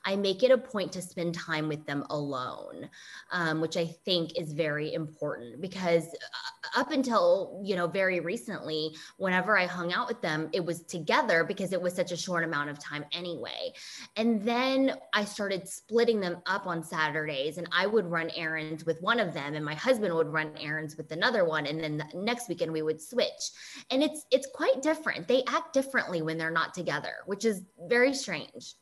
I 0.05 0.17
make 0.17 0.43
it 0.43 0.51
a 0.51 0.59
point 0.59 0.93
to 0.93 1.03
spend 1.03 1.35
time 1.35 1.69
with 1.69 1.87
them 1.87 2.05
alone, 2.11 2.89
um, 3.33 3.61
which 3.61 3.77
I 3.77 3.87
think 4.05 4.39
is 4.39 4.53
very 4.53 4.95
important 4.95 5.61
because 5.61 6.05
uh, 6.07 6.81
up 6.81 6.91
until, 6.91 7.61
you 7.65 7.77
know, 7.77 7.87
very 7.87 8.21
recently, 8.21 8.95
whenever 9.17 9.59
I 9.59 9.67
hung 9.67 9.93
out 9.93 10.09
with 10.09 10.21
them, 10.21 10.49
it 10.53 10.65
was 10.65 10.83
together 10.83 11.45
because 11.45 11.73
it 11.73 11.81
was 11.81 11.95
such 11.95 12.13
a 12.13 12.17
short 12.17 12.45
amount 12.45 12.71
of 12.71 12.79
time 12.79 13.05
anyway. 13.13 13.73
And 14.17 14.43
then 14.43 14.97
I 15.13 15.25
started 15.25 15.69
splitting 15.69 16.21
them 16.21 16.39
up 16.47 16.67
on 16.67 16.83
Saturdays 16.83 17.59
and 17.59 17.69
I 17.73 17.87
would 17.87 18.07
run 18.07 18.31
errands 18.37 18.85
with 18.85 19.01
one 19.03 19.21
of 19.21 19.35
them 19.35 19.55
and 19.55 19.65
my 19.65 19.75
husband 19.75 20.15
would 20.15 20.33
run 20.33 20.53
errands 20.61 20.97
with 20.97 21.13
another 21.13 21.45
one. 21.45 21.67
And 21.67 21.81
then 21.81 21.99
the 21.99 22.07
next 22.15 22.49
weekend 22.49 22.73
we 22.73 22.83
would 22.83 23.01
switch 23.01 23.51
and 23.91 24.03
it's 24.03 24.27
it's 24.31 24.49
quite 24.55 24.83
different 24.83 25.29
they 25.29 25.43
act 25.47 25.73
differently 25.73 26.23
when 26.23 26.39
they're 26.39 26.51
not 26.51 26.75
together 26.75 27.15
which 27.27 27.45
is 27.45 27.63
very 27.89 28.15
strange 28.15 28.75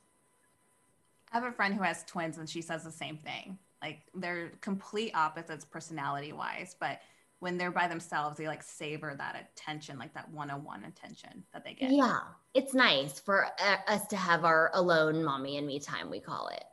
I 1.33 1.39
have 1.39 1.45
a 1.45 1.53
friend 1.53 1.75
who 1.75 1.83
has 1.83 2.05
twins 2.05 2.39
and 2.39 2.49
she 2.49 2.63
says 2.63 2.85
the 2.85 2.93
same 2.93 3.17
thing. 3.17 3.59
Like 3.83 4.03
they're 4.15 4.53
complete 4.61 5.13
opposites 5.15 5.65
personality 5.65 6.33
wise, 6.33 6.77
but 6.79 7.01
when 7.41 7.59
they're 7.59 7.73
by 7.73 7.89
themselves, 7.89 8.37
they 8.37 8.47
like 8.47 8.63
savor 8.63 9.15
that 9.19 9.51
attention, 9.57 9.99
like 9.99 10.15
that 10.15 10.31
one 10.31 10.51
on 10.51 10.63
one 10.63 10.85
attention 10.85 11.43
that 11.53 11.65
they 11.65 11.75
get. 11.75 11.91
yeah 11.91 12.21
it's 12.55 12.75
nice 12.75 13.19
for 13.19 13.47
uh, 13.59 13.77
us 13.89 14.07
to 14.07 14.17
have 14.17 14.45
our 14.45 14.71
alone 14.75 15.25
mommy 15.25 15.57
and 15.57 15.67
me 15.67 15.79
time 15.81 16.11
we 16.11 16.21
call 16.21 16.49
it 16.49 16.65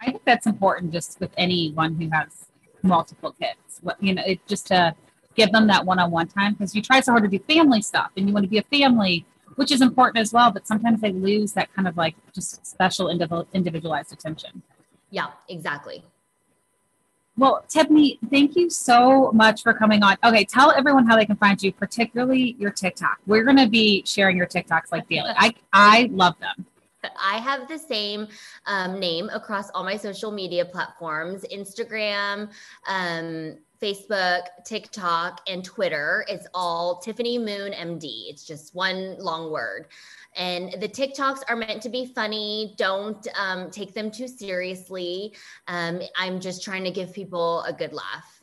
I 0.00 0.10
think 0.10 0.22
that's 0.24 0.46
important 0.46 0.92
just 0.92 1.18
with 1.20 1.30
anyone 1.36 1.94
who 1.94 2.08
has 2.12 2.46
multiple 2.82 3.34
kids. 3.40 3.80
What 3.80 4.02
you 4.02 4.14
know, 4.14 4.22
it 4.26 4.46
just 4.46 4.66
to 4.66 4.94
give 5.34 5.50
them 5.50 5.66
that 5.68 5.84
one-on-one 5.84 6.28
time 6.28 6.52
because 6.52 6.74
you 6.74 6.82
try 6.82 7.00
so 7.00 7.12
hard 7.12 7.24
to 7.24 7.28
do 7.28 7.42
family 7.44 7.80
stuff 7.80 8.10
and 8.16 8.28
you 8.28 8.34
want 8.34 8.44
to 8.44 8.50
be 8.50 8.58
a 8.58 8.62
family, 8.64 9.24
which 9.56 9.70
is 9.70 9.80
important 9.80 10.18
as 10.18 10.32
well. 10.32 10.50
But 10.50 10.66
sometimes 10.66 11.00
they 11.00 11.12
lose 11.12 11.52
that 11.52 11.72
kind 11.74 11.86
of 11.88 11.96
like 11.96 12.14
just 12.34 12.64
special 12.66 13.08
individual 13.08 13.46
individualized 13.52 14.12
attention. 14.12 14.62
yeah 15.10 15.28
exactly 15.48 16.02
Well, 17.36 17.64
Tiffany, 17.68 18.18
thank 18.30 18.56
you 18.56 18.68
so 18.68 19.32
much 19.32 19.62
for 19.62 19.72
coming 19.72 20.02
on. 20.02 20.16
Okay, 20.22 20.44
tell 20.44 20.70
everyone 20.70 21.06
how 21.06 21.16
they 21.16 21.24
can 21.24 21.36
find 21.36 21.62
you, 21.62 21.72
particularly 21.72 22.56
your 22.58 22.70
TikTok. 22.70 23.16
We're 23.26 23.44
going 23.44 23.56
to 23.56 23.68
be 23.68 24.02
sharing 24.04 24.36
your 24.36 24.46
TikToks 24.46 24.92
like 24.92 25.08
daily. 25.08 25.32
I 25.36 25.54
I 25.72 26.10
love 26.12 26.34
them. 26.40 26.66
I 27.20 27.38
have 27.38 27.68
the 27.68 27.78
same 27.78 28.28
um, 28.66 28.98
name 28.98 29.28
across 29.32 29.70
all 29.70 29.84
my 29.84 29.96
social 29.96 30.30
media 30.30 30.64
platforms 30.64 31.44
Instagram, 31.52 32.50
um, 32.86 33.56
Facebook, 33.82 34.42
TikTok, 34.64 35.40
and 35.48 35.64
Twitter. 35.64 36.24
It's 36.28 36.46
all 36.54 37.00
Tiffany 37.00 37.36
Moon 37.38 37.72
MD. 37.72 38.30
It's 38.30 38.44
just 38.44 38.74
one 38.74 39.16
long 39.18 39.50
word. 39.50 39.88
And 40.36 40.72
the 40.80 40.88
TikToks 40.88 41.40
are 41.48 41.56
meant 41.56 41.82
to 41.82 41.88
be 41.88 42.06
funny. 42.06 42.74
Don't 42.78 43.26
um, 43.38 43.70
take 43.70 43.92
them 43.92 44.10
too 44.10 44.28
seriously. 44.28 45.34
Um, 45.68 46.00
I'm 46.16 46.40
just 46.40 46.62
trying 46.62 46.84
to 46.84 46.90
give 46.90 47.12
people 47.12 47.62
a 47.62 47.72
good 47.72 47.92
laugh. 47.92 48.41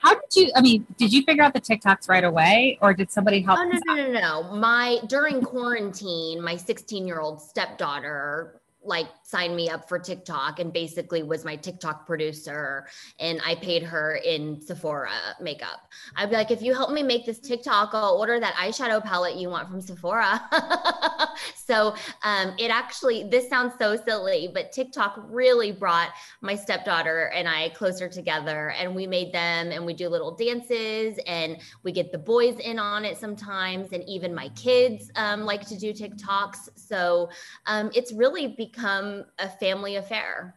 How 0.00 0.14
did 0.14 0.34
you? 0.34 0.52
I 0.56 0.62
mean, 0.62 0.86
did 0.96 1.12
you 1.12 1.22
figure 1.22 1.42
out 1.42 1.52
the 1.52 1.60
TikToks 1.60 2.08
right 2.08 2.24
away, 2.24 2.78
or 2.80 2.94
did 2.94 3.12
somebody 3.12 3.42
help? 3.42 3.58
Oh 3.60 3.64
no, 3.64 3.78
no, 3.94 4.10
no, 4.10 4.20
no. 4.20 4.56
My 4.56 4.98
during 5.06 5.42
quarantine, 5.42 6.42
my 6.42 6.56
16 6.56 7.06
year 7.06 7.20
old 7.20 7.40
stepdaughter 7.40 8.60
like 8.82 9.08
signed 9.30 9.54
me 9.54 9.68
up 9.68 9.88
for 9.88 9.98
TikTok 9.98 10.58
and 10.58 10.72
basically 10.72 11.22
was 11.22 11.44
my 11.44 11.54
TikTok 11.54 12.04
producer 12.06 12.86
and 13.20 13.40
I 13.46 13.54
paid 13.54 13.82
her 13.84 14.16
in 14.16 14.60
Sephora 14.60 15.12
makeup. 15.40 15.88
I'd 16.16 16.30
be 16.30 16.36
like, 16.36 16.50
if 16.50 16.62
you 16.62 16.74
help 16.74 16.90
me 16.90 17.02
make 17.02 17.24
this 17.24 17.38
TikTok, 17.38 17.90
I'll 17.92 18.16
order 18.18 18.40
that 18.40 18.54
eyeshadow 18.54 19.02
palette 19.02 19.36
you 19.36 19.48
want 19.48 19.68
from 19.68 19.80
Sephora. 19.80 20.42
so 21.54 21.94
um, 22.24 22.54
it 22.58 22.70
actually, 22.70 23.28
this 23.28 23.48
sounds 23.48 23.74
so 23.78 23.96
silly, 23.96 24.50
but 24.52 24.72
TikTok 24.72 25.24
really 25.28 25.70
brought 25.70 26.10
my 26.40 26.56
stepdaughter 26.56 27.30
and 27.34 27.48
I 27.48 27.68
closer 27.70 28.08
together 28.08 28.70
and 28.70 28.94
we 28.94 29.06
made 29.06 29.32
them 29.32 29.70
and 29.70 29.86
we 29.86 29.94
do 29.94 30.08
little 30.08 30.34
dances 30.34 31.18
and 31.26 31.58
we 31.84 31.92
get 31.92 32.10
the 32.10 32.18
boys 32.18 32.58
in 32.58 32.80
on 32.80 33.04
it 33.04 33.16
sometimes. 33.16 33.92
And 33.92 34.02
even 34.08 34.34
my 34.34 34.48
kids 34.50 35.10
um, 35.14 35.42
like 35.42 35.66
to 35.68 35.78
do 35.78 35.92
TikToks. 35.92 36.70
So 36.74 37.30
um, 37.66 37.90
it's 37.94 38.12
really 38.12 38.48
become 38.48 39.19
a 39.38 39.48
family 39.48 39.96
affair. 39.96 40.54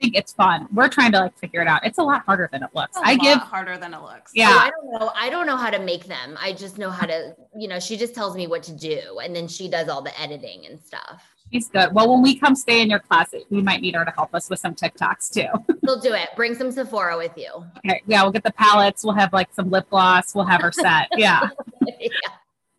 I 0.00 0.04
think 0.06 0.16
it's 0.16 0.32
fun. 0.32 0.66
We're 0.72 0.88
trying 0.88 1.12
to 1.12 1.20
like 1.20 1.38
figure 1.38 1.62
it 1.62 1.68
out. 1.68 1.86
It's 1.86 1.98
a 1.98 2.02
lot 2.02 2.24
harder 2.26 2.48
than 2.52 2.62
it 2.62 2.70
looks. 2.74 2.96
It's 2.96 3.06
a 3.06 3.08
I 3.08 3.12
lot 3.12 3.22
give 3.22 3.38
harder 3.38 3.78
than 3.78 3.94
it 3.94 4.00
looks. 4.02 4.32
Yeah. 4.34 4.50
Oh, 4.50 4.58
I 4.58 4.70
don't 4.70 5.00
know. 5.00 5.12
I 5.14 5.30
don't 5.30 5.46
know 5.46 5.56
how 5.56 5.70
to 5.70 5.78
make 5.78 6.04
them. 6.06 6.36
I 6.40 6.52
just 6.52 6.78
know 6.78 6.90
how 6.90 7.06
to, 7.06 7.34
you 7.56 7.68
know, 7.68 7.78
she 7.78 7.96
just 7.96 8.14
tells 8.14 8.34
me 8.36 8.46
what 8.46 8.62
to 8.64 8.72
do 8.72 9.20
and 9.22 9.34
then 9.34 9.46
she 9.48 9.68
does 9.68 9.88
all 9.88 10.02
the 10.02 10.20
editing 10.20 10.66
and 10.66 10.82
stuff. 10.82 11.22
she's 11.52 11.68
good. 11.68 11.94
Well, 11.94 12.10
when 12.12 12.22
we 12.22 12.36
come 12.36 12.56
stay 12.56 12.82
in 12.82 12.90
your 12.90 12.98
closet, 12.98 13.44
we 13.50 13.62
might 13.62 13.80
need 13.80 13.94
her 13.94 14.04
to 14.04 14.10
help 14.10 14.34
us 14.34 14.50
with 14.50 14.58
some 14.58 14.74
TikToks 14.74 15.30
too. 15.32 15.48
We'll 15.84 16.00
do 16.00 16.14
it. 16.14 16.30
Bring 16.34 16.54
some 16.54 16.70
Sephora 16.72 17.16
with 17.18 17.36
you. 17.36 17.50
okay. 17.86 18.02
Yeah, 18.06 18.22
we'll 18.22 18.32
get 18.32 18.42
the 18.42 18.52
palettes. 18.52 19.04
We'll 19.04 19.14
have 19.14 19.34
like 19.34 19.52
some 19.54 19.68
lip 19.70 19.88
gloss. 19.90 20.34
We'll 20.34 20.46
have 20.46 20.62
her 20.62 20.72
set. 20.72 21.08
Yeah. 21.16 21.50
yeah. 22.00 22.08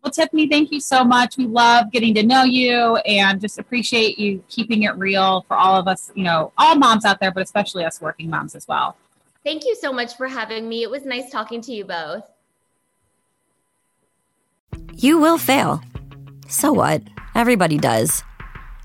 Well, 0.06 0.12
Tiffany, 0.12 0.46
thank 0.46 0.70
you 0.70 0.78
so 0.78 1.02
much. 1.02 1.36
We 1.36 1.48
love 1.48 1.90
getting 1.90 2.14
to 2.14 2.22
know 2.22 2.44
you 2.44 2.94
and 2.98 3.40
just 3.40 3.58
appreciate 3.58 4.20
you 4.20 4.40
keeping 4.48 4.84
it 4.84 4.96
real 4.96 5.44
for 5.48 5.56
all 5.56 5.74
of 5.74 5.88
us, 5.88 6.12
you 6.14 6.22
know, 6.22 6.52
all 6.56 6.76
moms 6.76 7.04
out 7.04 7.18
there, 7.18 7.32
but 7.32 7.42
especially 7.42 7.84
us 7.84 8.00
working 8.00 8.30
moms 8.30 8.54
as 8.54 8.68
well. 8.68 8.96
Thank 9.42 9.64
you 9.64 9.74
so 9.74 9.92
much 9.92 10.16
for 10.16 10.28
having 10.28 10.68
me. 10.68 10.84
It 10.84 10.90
was 10.92 11.04
nice 11.04 11.28
talking 11.28 11.60
to 11.62 11.72
you 11.72 11.84
both. 11.84 12.22
You 14.94 15.18
will 15.18 15.38
fail. 15.38 15.82
So 16.46 16.72
what? 16.72 17.02
Everybody 17.34 17.76
does. 17.76 18.22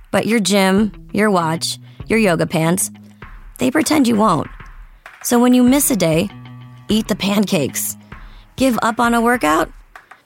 But 0.10 0.25
your 0.25 0.39
gym, 0.39 1.07
your 1.13 1.29
watch, 1.29 1.77
your 2.07 2.17
yoga 2.17 2.47
pants, 2.47 2.89
they 3.60 3.69
pretend 3.69 4.07
you 4.07 4.15
won't. 4.15 4.49
So 5.21 5.38
when 5.38 5.53
you 5.53 5.62
miss 5.62 5.91
a 5.91 5.95
day, 5.95 6.31
eat 6.89 7.10
the 7.10 7.15
pancakes. 7.15 7.95
Give 8.55 8.79
up 8.81 8.99
on 8.99 9.13
a 9.13 9.21
workout? 9.21 9.71